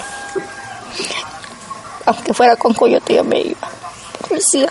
aunque 2.07 2.35
fuera 2.35 2.57
con 2.57 2.74
Coyote, 2.74 3.14
yo 3.14 3.24
me 3.24 3.40
iba. 3.40 3.68
Quería 4.29 4.68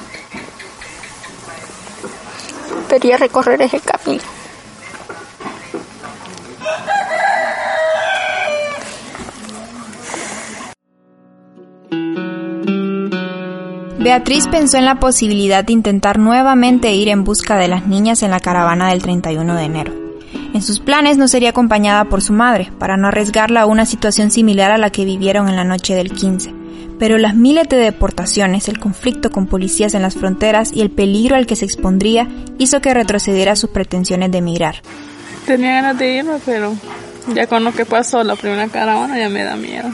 Quería 2.90 3.18
recorrer 3.18 3.62
ese 3.62 3.80
camino. 3.80 4.22
Beatriz 14.14 14.46
pensó 14.48 14.78
en 14.78 14.86
la 14.86 15.00
posibilidad 15.00 15.66
de 15.66 15.74
intentar 15.74 16.20
nuevamente 16.20 16.94
ir 16.94 17.10
en 17.10 17.24
busca 17.24 17.58
de 17.58 17.68
las 17.68 17.88
niñas 17.88 18.22
en 18.22 18.30
la 18.30 18.40
caravana 18.40 18.90
del 18.90 19.02
31 19.02 19.56
de 19.56 19.64
enero. 19.64 19.92
En 20.54 20.62
sus 20.62 20.80
planes 20.80 21.18
no 21.18 21.28
sería 21.28 21.50
acompañada 21.50 22.06
por 22.06 22.22
su 22.22 22.32
madre, 22.32 22.72
para 22.78 22.96
no 22.96 23.08
arriesgarla 23.08 23.62
a 23.62 23.66
una 23.66 23.88
situación 23.88 24.30
similar 24.30 24.70
a 24.70 24.78
la 24.78 24.92
que 24.92 25.04
vivieron 25.04 25.50
en 25.50 25.56
la 25.56 25.64
noche 25.64 25.96
del 25.96 26.12
15. 26.12 26.54
Pero 27.00 27.18
las 27.18 27.34
miles 27.34 27.68
de 27.70 27.78
deportaciones, 27.78 28.68
el 28.68 28.78
conflicto 28.78 29.32
con 29.32 29.48
policías 29.48 29.96
en 29.96 30.04
las 30.04 30.14
fronteras 30.14 30.72
y 30.72 30.82
el 30.82 30.92
peligro 30.92 31.36
al 31.36 31.48
que 31.48 31.56
se 31.56 31.66
expondría 31.66 32.28
hizo 32.60 32.82
que 32.82 32.94
retrocediera 32.94 33.56
sus 33.56 33.72
pretensiones 33.72 34.32
de 34.32 34.38
emigrar. 34.38 34.76
Tenía 35.48 35.82
ganas 35.82 35.98
de 35.98 36.18
irme, 36.18 36.34
pero 36.46 36.76
ya 37.34 37.48
con 37.48 37.64
lo 37.64 37.74
que 37.74 37.88
pasó 37.88 38.24
la 38.24 38.36
primera 38.36 38.68
caravana 38.68 39.18
ya 39.18 39.30
me 39.30 39.44
da 39.44 39.56
miedo. 39.56 39.90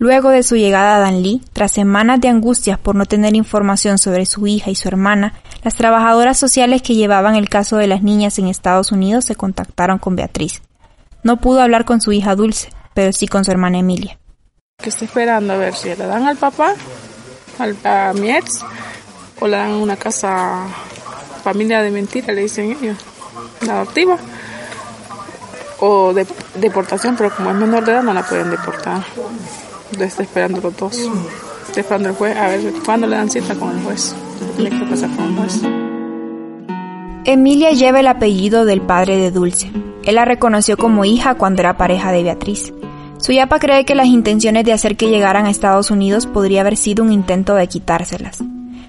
Luego 0.00 0.30
de 0.30 0.42
su 0.42 0.56
llegada 0.56 0.96
a 0.96 0.98
Danlí, 0.98 1.42
tras 1.52 1.72
semanas 1.72 2.22
de 2.22 2.28
angustias 2.28 2.78
por 2.78 2.94
no 2.94 3.04
tener 3.04 3.36
información 3.36 3.98
sobre 3.98 4.24
su 4.24 4.46
hija 4.46 4.70
y 4.70 4.74
su 4.74 4.88
hermana, 4.88 5.34
las 5.62 5.74
trabajadoras 5.74 6.38
sociales 6.38 6.80
que 6.80 6.94
llevaban 6.94 7.34
el 7.34 7.50
caso 7.50 7.76
de 7.76 7.86
las 7.86 8.02
niñas 8.02 8.38
en 8.38 8.48
Estados 8.48 8.92
Unidos 8.92 9.26
se 9.26 9.34
contactaron 9.34 9.98
con 9.98 10.16
Beatriz. 10.16 10.62
No 11.22 11.36
pudo 11.36 11.60
hablar 11.60 11.84
con 11.84 12.00
su 12.00 12.12
hija 12.12 12.34
Dulce, 12.34 12.70
pero 12.94 13.12
sí 13.12 13.28
con 13.28 13.44
su 13.44 13.50
hermana 13.50 13.80
Emilia. 13.80 14.18
Que 14.82 14.88
está 14.88 15.04
esperando 15.04 15.52
a 15.52 15.58
ver 15.58 15.74
si 15.74 15.88
le 15.90 15.96
dan 15.96 16.26
al 16.26 16.38
papá, 16.38 16.72
al, 17.58 17.76
a 17.84 18.14
mi 18.14 18.30
ex, 18.30 18.64
o 19.38 19.48
le 19.48 19.58
dan 19.58 19.72
una 19.72 19.96
casa 19.96 20.66
familia 21.44 21.82
de 21.82 21.90
mentira, 21.90 22.32
le 22.32 22.40
dicen 22.40 22.70
ellos, 22.70 22.96
adoptiva, 23.68 24.16
o 25.80 26.14
de, 26.14 26.26
deportación, 26.54 27.16
pero 27.18 27.36
como 27.36 27.50
es 27.50 27.56
menor 27.56 27.84
de 27.84 27.92
edad 27.92 28.02
no 28.02 28.14
la 28.14 28.26
pueden 28.26 28.50
deportar 28.50 29.04
está 29.98 30.22
esperando 30.22 30.60
los 30.60 30.76
dos. 30.76 31.10
Está 31.66 31.80
esperando 31.80 32.08
el 32.10 32.14
juez 32.14 32.36
a 32.36 32.48
ver 32.48 32.60
cuándo 32.84 33.06
le 33.06 33.16
dan 33.16 33.30
cita 33.30 33.54
con 33.54 33.76
el 33.76 33.84
juez. 33.84 34.14
El 34.58 35.36
juez. 35.36 35.62
Emilia 37.24 37.70
lleva 37.72 38.00
el 38.00 38.08
apellido 38.08 38.64
del 38.64 38.80
padre 38.80 39.18
de 39.18 39.30
Dulce. 39.30 39.70
Él 40.04 40.14
la 40.14 40.24
reconoció 40.24 40.76
como 40.76 41.04
hija 41.04 41.34
cuando 41.34 41.62
era 41.62 41.76
pareja 41.76 42.12
de 42.12 42.22
Beatriz. 42.22 42.72
Suyapa 43.18 43.58
cree 43.58 43.84
que 43.84 43.94
las 43.94 44.06
intenciones 44.06 44.64
de 44.64 44.72
hacer 44.72 44.96
que 44.96 45.10
llegaran 45.10 45.46
a 45.46 45.50
Estados 45.50 45.90
Unidos 45.90 46.26
podría 46.26 46.62
haber 46.62 46.76
sido 46.76 47.04
un 47.04 47.12
intento 47.12 47.54
de 47.54 47.68
quitárselas. 47.68 48.38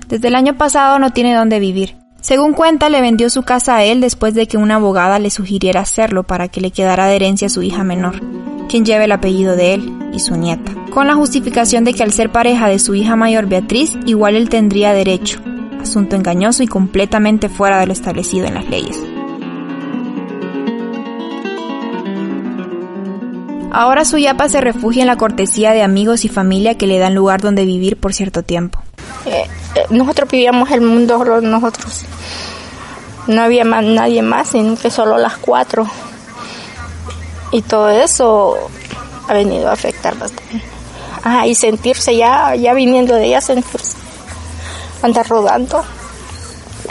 Desde 0.08 0.30
el 0.30 0.36
año 0.36 0.58
pasado 0.58 0.98
no 1.00 1.12
tiene 1.12 1.36
dónde 1.36 1.60
vivir. 1.60 1.98
Según 2.22 2.54
cuenta, 2.54 2.90
le 2.90 3.02
vendió 3.02 3.30
su 3.30 3.44
casa 3.44 3.76
a 3.76 3.84
él 3.84 4.00
después 4.00 4.34
de 4.34 4.48
que 4.48 4.58
una 4.58 4.76
abogada 4.76 5.20
le 5.20 5.30
sugiriera 5.30 5.82
hacerlo 5.82 6.24
para 6.24 6.48
que 6.48 6.62
le 6.62 6.72
quedara 6.72 7.08
de 7.08 7.16
herencia 7.18 7.48
a 7.48 7.50
su 7.50 7.62
hija 7.62 7.84
menor, 7.84 8.22
quien 8.70 8.86
lleva 8.86 9.04
el 9.04 9.12
apellido 9.12 9.56
de 9.56 9.74
él 9.74 9.94
y 10.14 10.20
su 10.20 10.38
nieta 10.38 10.81
con 10.92 11.08
la 11.08 11.16
justificación 11.16 11.86
de 11.86 11.94
que 11.94 12.04
al 12.04 12.12
ser 12.12 12.32
pareja 12.32 12.68
de 12.68 12.78
su 12.78 12.94
hija 12.94 13.16
mayor 13.16 13.48
Beatriz, 13.48 13.98
igual 14.06 14.36
él 14.36 14.50
tendría 14.50 14.94
derecho, 14.94 15.40
asunto 15.82 16.18
engañoso 16.18 16.62
y 16.64 16.68
completamente 16.68 17.50
fuera 17.50 17.80
de 17.80 17.88
lo 17.88 17.94
establecido 17.94 18.46
en 18.46 18.54
las 18.54 18.70
leyes. 18.70 19.00
Ahora 23.74 24.04
Suyapa 24.04 24.50
se 24.50 24.60
refugia 24.60 25.02
en 25.02 25.08
la 25.08 25.16
cortesía 25.16 25.72
de 25.72 25.82
amigos 25.82 26.26
y 26.26 26.30
familia 26.30 26.78
que 26.78 26.88
le 26.88 27.00
dan 27.00 27.16
lugar 27.16 27.40
donde 27.40 27.64
vivir 27.64 27.96
por 27.96 28.14
cierto 28.14 28.44
tiempo. 28.44 28.80
Eh, 29.26 29.46
eh, 29.76 29.86
nosotros 29.92 30.30
vivíamos 30.30 30.70
el 30.72 30.82
mundo 30.82 31.24
nosotros. 31.42 32.04
No 33.28 33.42
había 33.42 33.64
más, 33.64 33.86
nadie 33.86 34.22
más, 34.24 34.50
sino 34.50 34.76
que 34.76 34.92
solo 34.92 35.18
las 35.18 35.38
cuatro. 35.38 35.88
Y 37.54 37.62
todo 37.62 37.90
eso 37.90 38.58
ha 39.30 39.34
venido 39.34 39.70
a 39.70 39.74
afectar 39.74 40.18
bastante. 40.18 40.71
Ah, 41.24 41.46
y 41.46 41.54
sentirse 41.54 42.16
ya, 42.16 42.56
ya 42.56 42.74
viniendo 42.74 43.14
de 43.16 43.26
ella, 43.26 43.42
sentirse, 43.42 43.98
andar 45.04 45.28
rodando, 45.28 45.84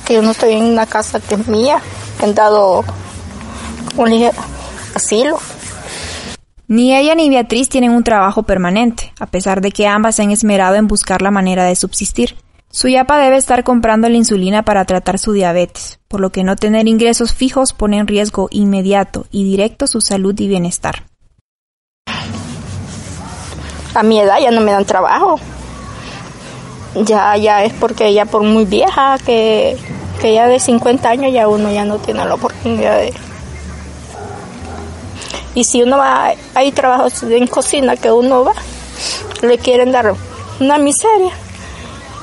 que 0.04 0.14
yo 0.14 0.22
no 0.22 0.30
estoy 0.30 0.54
en 0.54 0.64
una 0.64 0.86
casa 0.86 1.18
que 1.18 1.34
es 1.34 1.48
mía, 1.48 1.80
he 2.20 2.24
han 2.24 2.34
dado 2.34 2.84
un 3.96 4.30
asilo. 4.94 5.38
Ni 6.68 6.96
ella 6.96 7.16
ni 7.16 7.28
Beatriz 7.28 7.68
tienen 7.68 7.90
un 7.90 8.04
trabajo 8.04 8.44
permanente, 8.44 9.12
a 9.18 9.26
pesar 9.26 9.60
de 9.60 9.72
que 9.72 9.88
ambas 9.88 10.16
se 10.16 10.22
han 10.22 10.30
esmerado 10.30 10.76
en 10.76 10.86
buscar 10.86 11.22
la 11.22 11.32
manera 11.32 11.64
de 11.64 11.74
subsistir. 11.74 12.36
Suyapa 12.70 13.18
debe 13.18 13.36
estar 13.36 13.64
comprando 13.64 14.08
la 14.08 14.16
insulina 14.16 14.62
para 14.62 14.84
tratar 14.84 15.18
su 15.18 15.32
diabetes, 15.32 15.98
por 16.06 16.20
lo 16.20 16.30
que 16.30 16.44
no 16.44 16.54
tener 16.54 16.86
ingresos 16.86 17.34
fijos 17.34 17.72
pone 17.72 17.98
en 17.98 18.06
riesgo 18.06 18.46
inmediato 18.52 19.26
y 19.32 19.42
directo 19.42 19.88
su 19.88 20.00
salud 20.00 20.38
y 20.38 20.46
bienestar 20.46 21.10
a 23.94 24.02
mi 24.02 24.20
edad 24.20 24.38
ya 24.40 24.50
no 24.50 24.60
me 24.60 24.72
dan 24.72 24.84
trabajo. 24.84 25.38
Ya, 26.94 27.36
ya 27.36 27.64
es 27.64 27.72
porque 27.72 28.12
ya 28.12 28.24
por 28.26 28.42
muy 28.42 28.64
vieja 28.64 29.16
que, 29.24 29.76
que 30.20 30.34
ya 30.34 30.48
de 30.48 30.58
50 30.58 31.08
años 31.08 31.32
ya 31.32 31.48
uno 31.48 31.70
ya 31.70 31.84
no 31.84 31.98
tiene 31.98 32.24
la 32.24 32.34
oportunidad 32.34 32.98
de... 32.98 33.14
Y 35.54 35.64
si 35.64 35.82
uno 35.82 35.98
va, 35.98 36.32
hay 36.54 36.72
trabajos 36.72 37.22
en 37.24 37.46
cocina 37.46 37.96
que 37.96 38.10
uno 38.10 38.44
va, 38.44 38.52
le 39.42 39.58
quieren 39.58 39.92
dar 39.92 40.14
una 40.60 40.78
miseria 40.78 41.32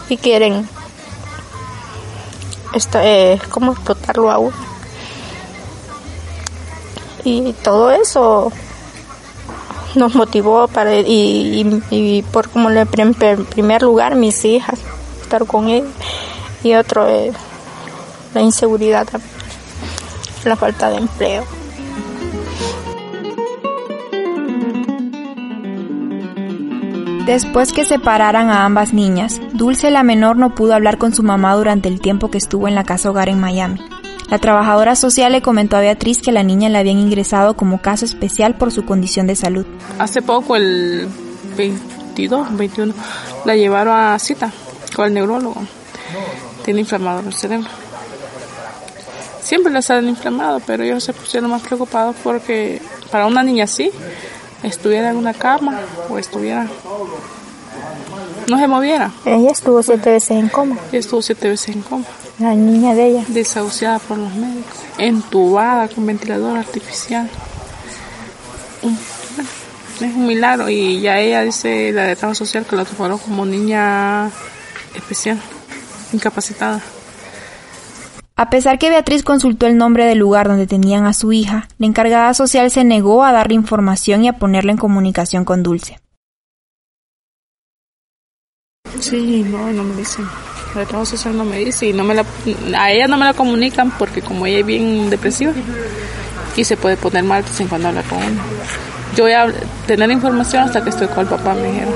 y 0.09 0.17
quieren 0.17 0.67
esto, 2.73 2.99
eh, 3.01 3.39
cómo 3.49 3.73
explotarlo 3.73 4.31
a 4.31 4.37
uno. 4.37 4.55
Y 7.23 7.53
todo 7.53 7.91
eso 7.91 8.51
nos 9.97 10.15
motivó 10.15 10.67
para 10.67 10.95
y, 10.99 12.23
por 12.31 12.49
como 12.49 12.69
en 12.69 12.85
primer 12.85 13.81
lugar 13.81 14.15
mis 14.15 14.45
hijas 14.45 14.79
estar 15.21 15.45
con 15.45 15.69
él 15.69 15.85
y 16.63 16.73
otro 16.73 17.07
es 17.07 17.33
la 18.33 18.41
inseguridad 18.41 19.07
la 20.45 20.55
falta 20.55 20.89
de 20.89 20.97
empleo 20.97 21.43
Después 27.25 27.73
que 27.73 27.83
separaran 27.83 28.49
a 28.49 28.63
ambas 28.63 28.93
niñas, 28.93 29.41
Dulce 29.51 29.91
la 29.91 30.01
menor 30.01 30.37
no 30.37 30.55
pudo 30.55 30.73
hablar 30.73 30.97
con 30.97 31.13
su 31.13 31.23
mamá 31.23 31.55
durante 31.55 31.89
el 31.89 31.99
tiempo 31.99 32.29
que 32.29 32.37
estuvo 32.37 32.69
en 32.69 32.75
la 32.75 32.85
casa 32.85 33.09
hogar 33.09 33.27
en 33.27 33.41
Miami. 33.41 33.81
La 34.29 34.39
trabajadora 34.39 34.95
social 34.95 35.31
le 35.31 35.41
comentó 35.41 35.77
a 35.77 35.81
Beatriz 35.81 36.21
que 36.21 36.31
la 36.31 36.43
niña 36.43 36.69
la 36.69 36.79
habían 36.79 36.97
ingresado 36.97 37.55
como 37.55 37.81
caso 37.81 38.03
especial 38.03 38.55
por 38.55 38.71
su 38.71 38.85
condición 38.85 39.25
de 39.25 39.35
salud. 39.35 39.65
Hace 39.99 40.21
poco, 40.21 40.55
el 40.55 41.07
22, 41.55 42.57
21, 42.57 42.93
la 43.45 43.55
llevaron 43.55 43.97
a 43.97 44.19
cita 44.19 44.51
con 44.95 45.05
el 45.05 45.13
neurólogo. 45.13 45.61
Tiene 46.65 46.81
inflamado 46.81 47.21
el 47.21 47.33
cerebro. 47.33 47.69
Siempre 49.41 49.71
la 49.71 49.81
salen 49.81 50.09
inflamado, 50.09 50.59
pero 50.65 50.83
ellos 50.83 51.05
se 51.05 51.13
pusieron 51.13 51.49
más 51.49 51.61
preocupados 51.61 52.15
porque 52.21 52.81
para 53.09 53.27
una 53.27 53.43
niña 53.43 53.63
así, 53.63 53.91
estuviera 54.63 55.09
en 55.11 55.17
una 55.17 55.33
cama 55.33 55.79
o 56.09 56.17
estuviera 56.17 56.67
no 58.49 58.57
se 58.57 58.67
moviera. 58.67 59.11
Ella 59.25 59.51
estuvo 59.51 59.83
siete 59.83 60.11
veces 60.11 60.31
en 60.31 60.49
coma. 60.49 60.77
Ella 60.89 60.99
estuvo 60.99 61.21
siete 61.21 61.49
veces 61.49 61.75
en 61.75 61.81
coma. 61.81 62.05
La 62.39 62.53
niña 62.53 62.93
de 62.93 63.07
ella. 63.07 63.25
Desahuciada 63.27 63.99
por 63.99 64.17
los 64.17 64.33
médicos. 64.35 64.73
Entubada 64.97 65.87
con 65.87 66.05
ventilador 66.05 66.57
artificial. 66.57 67.29
Es 69.99 70.13
un 70.13 70.27
milagro 70.27 70.69
y 70.69 71.01
ya 71.01 71.19
ella 71.19 71.41
dice 71.41 71.91
la 71.91 72.03
de 72.03 72.15
trabajo 72.15 72.35
social 72.35 72.65
que 72.65 72.75
la 72.75 72.85
tomaron 72.85 73.17
como 73.17 73.45
niña 73.47 74.29
especial, 74.93 75.41
incapacitada. 76.13 76.83
A 78.35 78.51
pesar 78.51 78.77
que 78.77 78.91
Beatriz 78.91 79.23
consultó 79.23 79.65
el 79.65 79.77
nombre 79.77 80.05
del 80.05 80.19
lugar 80.19 80.47
donde 80.47 80.67
tenían 80.67 81.07
a 81.07 81.13
su 81.13 81.33
hija, 81.33 81.67
la 81.79 81.87
encargada 81.87 82.35
social 82.35 82.69
se 82.69 82.83
negó 82.83 83.23
a 83.23 83.31
darle 83.31 83.55
información 83.55 84.23
y 84.23 84.27
a 84.27 84.33
ponerla 84.33 84.71
en 84.71 84.77
comunicación 84.77 85.43
con 85.43 85.63
Dulce. 85.63 85.99
Sí, 88.99 89.43
no, 89.43 89.73
no 89.73 89.83
me 89.83 89.95
dicen. 89.95 90.25
De 90.77 90.85
trabajo 90.85 91.05
social 91.05 91.35
no 91.35 91.43
me 91.43 91.57
dice 91.57 91.87
y 91.87 91.93
no 91.93 92.03
me 92.03 92.13
la, 92.13 92.23
a 92.77 92.91
ella 92.91 93.07
no 93.07 93.17
me 93.17 93.25
la 93.25 93.33
comunican 93.33 93.89
porque 93.97 94.21
como 94.21 94.45
ella 94.45 94.59
es 94.59 94.65
bien 94.65 95.09
depresiva 95.09 95.51
y 96.55 96.63
se 96.63 96.77
puede 96.77 96.97
poner 96.97 97.23
mal 97.23 97.43
sin 97.45 97.67
cuando 97.67 97.87
habla 97.87 98.03
con 98.03 98.19
uno. 98.19 98.41
Yo 99.15 99.23
voy 99.23 99.33
a 99.33 99.51
tener 99.87 100.11
información 100.11 100.63
hasta 100.63 100.83
que 100.83 100.89
estoy 100.89 101.07
con 101.07 101.21
el 101.21 101.27
papá, 101.27 101.55
me 101.55 101.71
dijeron. 101.71 101.93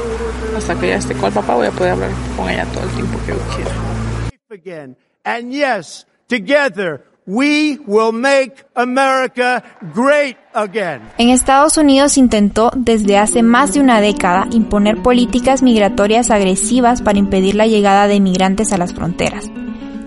Hasta 0.58 0.80
que 0.80 0.88
ya 0.88 0.96
esté 0.96 1.13
con 1.13 1.26
el 1.26 1.34
papá 1.34 1.56
voy 1.56 1.67
a 1.67 1.72
poder 1.72 1.94
hablar 1.94 2.10
con 2.36 2.50
ella 2.50 2.65
todo 2.74 2.84
el 2.84 2.89
tiempo 2.91 3.20
que 3.26 3.34
yo 3.34 3.39
quiera. 3.56 4.96
And 5.24 5.52
yes, 5.52 6.08
together 6.28 7.04
we 7.32 7.80
will 7.88 8.12
make 8.12 8.65
America 8.76 9.63
great 9.94 10.36
again. 10.54 11.02
En 11.17 11.30
Estados 11.30 11.78
Unidos 11.78 12.17
intentó 12.17 12.72
desde 12.76 13.17
hace 13.17 13.41
más 13.41 13.74
de 13.74 13.80
una 13.80 14.02
década 14.02 14.48
imponer 14.52 15.02
políticas 15.02 15.63
migratorias 15.63 16.30
agresivas 16.30 17.02
para 17.02 17.20
impedir 17.20 17.56
la 17.56 17.67
llegada 17.67 18.08
de 18.08 18.15
inmigrantes 18.15 18.74
a 18.74 18.78
las 18.78 18.94
fronteras. 18.94 19.50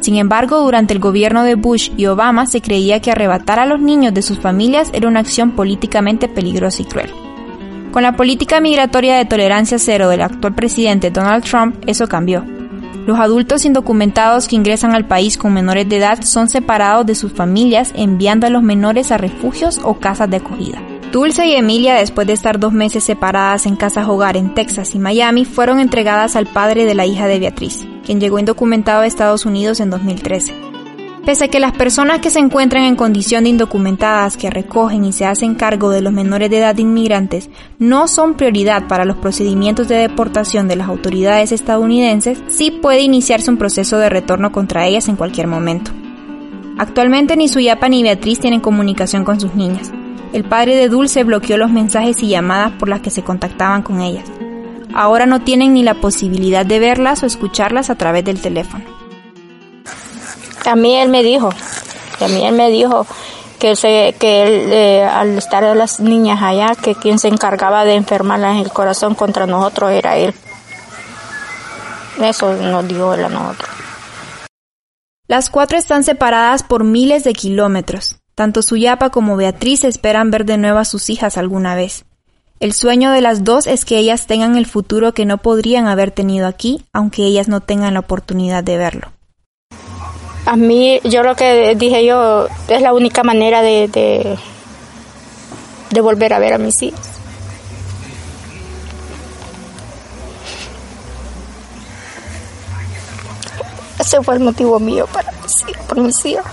Sin 0.01 0.17
embargo, 0.17 0.61
durante 0.61 0.93
el 0.93 1.01
gobierno 1.01 1.45
de 1.45 1.55
Bush 1.55 1.91
y 1.97 2.05
Obama 2.05 2.45
se 2.45 2.61
creía 2.61 3.01
que 3.01 3.11
arrebatar 3.11 3.59
a 3.59 3.65
los 3.65 3.81
niños 3.81 4.13
de 4.13 4.21
sus 4.21 4.39
familias 4.39 4.91
era 4.93 5.09
una 5.09 5.21
acción 5.21 5.53
políticamente 5.53 6.29
peligrosa 6.29 6.83
y 6.83 6.85
cruel. 6.85 7.11
Con 7.91 8.03
la 8.03 8.17
política 8.17 8.61
migratoria 8.61 9.17
de 9.17 9.25
tolerancia 9.25 9.79
cero 9.79 10.11
del 10.11 10.21
actual 10.21 10.55
presidente 10.55 11.11
Donald 11.11 11.43
Trump, 11.45 11.77
eso 11.87 12.07
cambió. 12.07 12.45
Los 13.07 13.19
adultos 13.19 13.65
indocumentados 13.65 14.49
que 14.49 14.57
ingresan 14.57 14.95
al 14.95 15.07
país 15.07 15.37
con 15.37 15.53
menores 15.53 15.89
de 15.89 15.99
edad 15.99 16.23
son 16.23 16.49
separados 16.49 17.07
de 17.07 17.15
sus 17.15 17.33
familias 17.33 17.93
enviando 17.95 18.47
a 18.47 18.51
los 18.51 18.63
menores 18.63 19.13
a 19.13 19.19
refugios 19.19 19.81
o 19.83 19.95
casas 19.95 20.31
de 20.31 20.39
acogida. 20.39 20.83
Dulce 21.13 21.47
y 21.47 21.53
Emilia, 21.53 21.95
después 21.95 22.27
de 22.27 22.33
estar 22.33 22.59
dos 22.59 22.73
meses 22.73 23.05
separadas 23.05 23.67
en 23.67 23.77
casas 23.77 24.09
hogar 24.09 24.37
en 24.37 24.55
Texas 24.55 24.95
y 24.95 24.99
Miami, 24.99 25.45
fueron 25.45 25.79
entregadas 25.81 26.35
al 26.35 26.47
padre 26.47 26.87
de 26.87 26.95
la 26.95 27.07
hija 27.07 27.27
de 27.27 27.39
Beatriz 27.39 27.87
quien 28.05 28.21
llegó 28.21 28.39
indocumentado 28.39 29.03
a 29.03 29.07
Estados 29.07 29.47
Unidos 29.47 29.81
en 29.81 29.91
2013. 29.91 30.74
Pese 31.25 31.45
a 31.45 31.49
que 31.49 31.59
las 31.59 31.73
personas 31.73 32.21
que 32.21 32.29
se 32.29 32.39
encuentran 32.39 32.85
en 32.85 32.97
condición 32.97 33.45
de 33.45 33.51
indocumentadas 33.51 34.37
que 34.37 34.51
recogen 34.51 35.05
y 35.05 35.13
se 35.13 35.25
hacen 35.25 35.55
cargo 35.55 35.91
de 35.91 36.03
los 36.03 36.13
menores 36.13 36.51
de 36.51 36.59
edad 36.59 36.75
de 36.75 36.83
inmigrantes 36.83 37.49
no 37.79 38.09
son 38.09 38.35
prioridad 38.35 38.87
para 38.89 39.07
los 39.07 39.17
procedimientos 39.17 39.89
de 39.89 39.97
deportación 39.97 40.69
de 40.69 40.77
las 40.77 40.89
autoridades 40.89 41.51
estadounidenses, 41.51 42.43
sí 42.49 42.71
puede 42.71 43.01
iniciarse 43.01 43.51
un 43.51 43.57
proceso 43.57 43.97
de 43.97 44.11
retorno 44.11 44.53
contra 44.53 44.87
ellas 44.87 45.09
en 45.09 45.17
cualquier 45.17 45.47
momento. 45.47 45.93
Actualmente 46.79 47.37
ni 47.37 47.49
Suyapa 47.49 47.89
ni 47.89 48.03
Beatriz 48.03 48.41
tienen 48.41 48.61
comunicación 48.61 49.25
con 49.25 49.41
sus 49.41 49.55
niñas. 49.55 49.93
El 50.35 50.45
padre 50.45 50.77
de 50.77 50.89
Dulce 50.89 51.25
bloqueó 51.25 51.57
los 51.57 51.71
mensajes 51.71 52.23
y 52.23 52.29
llamadas 52.29 52.73
por 52.73 52.89
las 52.89 53.01
que 53.01 53.11
se 53.11 53.23
contactaban 53.23 53.83
con 53.83 54.01
ellas 54.01 54.31
ahora 54.95 55.27
no 55.27 55.41
tienen 55.41 55.75
ni 55.75 55.83
la 55.83 55.95
posibilidad 55.95 56.65
de 56.65 56.79
verlas 56.79 57.23
o 57.23 57.27
escucharlas 57.27 57.91
a 57.91 57.97
través 57.97 58.25
del 58.25 58.41
teléfono. 58.41 58.94
A 60.65 60.77
mí 60.77 60.97
él 60.97 61.09
me 61.09 61.23
dijo, 61.23 61.51
a 62.21 62.29
mí 62.29 62.45
él 62.45 62.55
me 62.55 62.71
dijo 62.71 63.07
que, 63.59 63.77
se, 63.77 64.15
que 64.19 64.43
él, 64.43 64.73
eh, 64.73 65.05
al 65.05 65.39
estar 65.39 65.65
de 65.65 65.75
las 65.75 66.01
niñas 66.01 66.43
allá, 66.43 66.75
que 66.75 66.95
quien 66.95 67.19
se 67.19 67.29
encargaba 67.29 67.85
de 67.85 67.95
enfermarlas 67.95 68.57
en 68.57 68.63
el 68.63 68.71
corazón 68.71 69.15
contra 69.15 69.47
nosotros 69.47 69.91
era 69.91 70.17
él. 70.17 70.35
Eso 72.21 72.53
nos 72.55 72.87
dijo 72.87 73.15
él 73.15 73.25
a 73.25 73.29
nosotros. 73.29 73.71
Las 75.27 75.49
cuatro 75.49 75.79
están 75.79 76.05
separadas 76.05 76.63
por 76.63 76.85
miles 76.85 77.25
de 77.25 77.33
kilómetros. 77.33 78.17
Tanto 78.35 78.63
Suyapa 78.63 79.11
como 79.11 79.37
Beatriz 79.37 79.85
esperan 79.85 80.31
ver 80.31 80.45
de 80.45 80.59
nuevo 80.59 80.79
a 80.79 80.85
sus 80.85 81.09
hijas 81.09 81.39
alguna 81.39 81.75
vez. 81.75 82.05
El 82.61 82.73
sueño 82.73 83.11
de 83.11 83.21
las 83.21 83.45
dos 83.45 83.67
es 83.67 83.85
que 83.85 83.99
ellas 83.99 84.27
tengan 84.27 84.57
el 84.57 84.67
futuro 84.67 85.15
que 85.15 85.25
no 85.25 85.39
podrían 85.39 85.87
haber 85.87 86.11
tenido 86.11 86.47
aquí, 86.47 86.85
aunque 86.93 87.25
ellas 87.25 87.49
no 87.49 87.61
tengan 87.61 87.95
la 87.95 88.01
oportunidad 88.01 88.63
de 88.63 88.77
verlo. 88.77 89.14
A 90.47 90.57
mí, 90.57 91.01
yo 91.05 91.23
lo 91.23 91.35
que 91.37 91.75
dije 91.75 92.05
yo, 92.05 92.49
es 92.69 92.83
la 92.83 92.93
única 92.93 93.23
manera 93.23 93.63
de, 93.63 93.89
de, 95.91 96.01
volver 96.01 96.35
a 96.35 96.39
ver 96.39 96.53
a 96.55 96.59
mis 96.59 96.83
hijas. 96.83 97.09
Ese 103.99 104.23
fue 104.23 104.35
el 104.35 104.41
motivo 104.41 104.79
mío 104.79 105.07
para 105.13 105.33
mis 105.33 105.77
por 105.89 105.99
mis 105.99 106.27
hijas. 106.27 106.45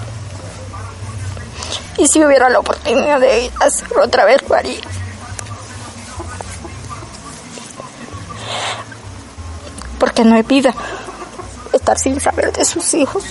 Y 1.97 2.07
si 2.07 2.23
hubiera 2.23 2.49
la 2.49 2.59
oportunidad 2.59 3.19
de 3.19 3.51
hacerlo 3.59 4.03
otra 4.03 4.25
vez, 4.25 4.41
lo 4.47 4.55
haría. 4.55 4.79
porque 10.01 10.23
no 10.25 10.33
hay 10.33 10.41
vida 10.41 10.73
estar 11.71 11.95
sin 11.95 12.19
saber 12.19 12.51
de 12.51 12.65
sus 12.65 12.91
hijos. 12.95 13.23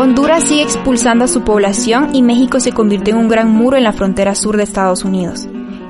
Honduras 0.00 0.44
sigue 0.44 0.62
expulsando 0.62 1.26
a 1.26 1.28
su 1.28 1.42
población 1.42 2.14
y 2.14 2.22
México 2.22 2.58
se 2.58 2.72
convirtió 2.72 3.12
en 3.14 3.20
un 3.20 3.28
gran 3.28 3.50
muro 3.50 3.76
en 3.76 3.84
la 3.84 3.92
frontera 3.92 4.34
sur 4.34 4.56
de 4.56 4.62
Estados 4.62 5.04
Unidos. 5.04 5.46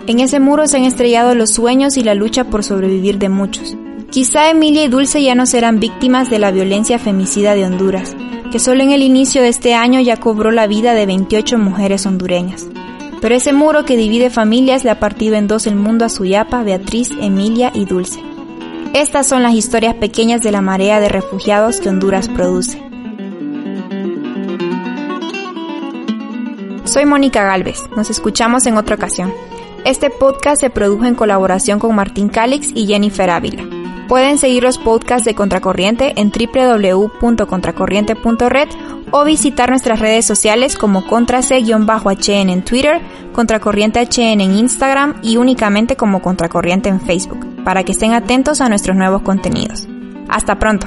En 0.09 0.19
ese 0.19 0.41
muro 0.41 0.67
se 0.67 0.79
han 0.79 0.85
estrellado 0.85 1.37
los 1.37 1.51
sueños 1.51 1.97
y 1.97 2.03
la 2.03 2.15
lucha 2.15 2.45
por 2.45 2.65
sobrevivir 2.65 3.19
de 3.19 3.29
muchos. 3.29 3.77
Quizá 4.11 4.51
Emilia 4.51 4.83
y 4.83 4.89
Dulce 4.89 5.23
ya 5.23 5.37
no 5.37 5.47
serán 5.47 5.79
víctimas 5.79 6.29
de 6.29 6.41
la 6.41 6.51
violencia 6.51 6.99
femicida 6.99 7.55
de 7.55 7.65
Honduras, 7.65 8.17
que 8.51 8.59
solo 8.59 8.83
en 8.83 8.91
el 8.91 9.03
inicio 9.03 9.43
de 9.43 9.49
este 9.49 9.75
año 9.75 10.01
ya 10.01 10.17
cobró 10.17 10.51
la 10.51 10.67
vida 10.67 10.95
de 10.95 11.07
28 11.07 11.59
mujeres 11.59 12.05
hondureñas. 12.05 12.67
Pero 13.21 13.37
ese 13.37 13.53
muro 13.53 13.85
que 13.85 13.97
divide 13.97 14.31
familias 14.31 14.83
le 14.83 14.91
ha 14.91 14.99
partido 14.99 15.37
en 15.37 15.47
dos 15.47 15.69
el 15.69 15.77
mundo 15.77 16.05
a 16.05 16.09
Suyapa, 16.09 16.65
Beatriz, 16.65 17.11
Emilia 17.21 17.71
y 17.73 17.85
Dulce. 17.85 18.21
Estas 18.95 19.29
son 19.29 19.45
las 19.45 19.55
historias 19.55 19.95
pequeñas 19.95 20.41
de 20.41 20.51
la 20.51 20.63
marea 20.63 20.99
de 20.99 21.09
refugiados 21.09 21.81
que 21.81 21.89
Honduras 21.89 22.27
produce. 22.27 22.83
Soy 26.85 27.07
Mónica 27.07 27.45
Galvez, 27.45 27.85
nos 27.97 28.11
escuchamos 28.11 28.67
en 28.67 28.77
otra 28.77 28.97
ocasión. 28.97 29.33
Este 29.85 30.11
podcast 30.11 30.61
se 30.61 30.71
produjo 30.71 31.05
en 31.05 31.15
colaboración 31.15 31.79
con 31.79 31.95
Martín 31.95 32.29
Calix 32.29 32.73
y 32.75 32.89
Jennifer 32.89 33.31
Ávila. 33.31 33.63
Pueden 34.09 34.39
seguir 34.39 34.65
los 34.65 34.77
podcasts 34.77 35.25
de 35.25 35.37
Contracorriente 35.37 36.21
en 36.21 36.33
www.contracorriente.red 36.33 38.69
o 39.13 39.25
visitar 39.25 39.71
nuestras 39.71 39.99
redes 39.99 40.25
sociales 40.25 40.77
como 40.77 41.07
Contrace-HN 41.07 42.51
en 42.51 42.63
Twitter, 42.63 43.01
Contracorriente 43.33 44.01
HN 44.01 44.41
en 44.41 44.55
Instagram 44.55 45.17
y 45.23 45.37
únicamente 45.37 45.97
como 45.97 46.23
Contracorriente 46.23 46.89
en 46.89 47.01
Facebook, 47.01 47.65
para 47.65 47.85
que 47.85 47.93
estén 47.93 48.13
atentos 48.13 48.61
a 48.61 48.69
nuestros 48.69 48.97
nuevos 48.97 49.23
contenidos. 49.23 49.87
Hasta 50.29 50.59
pronto. 50.59 50.87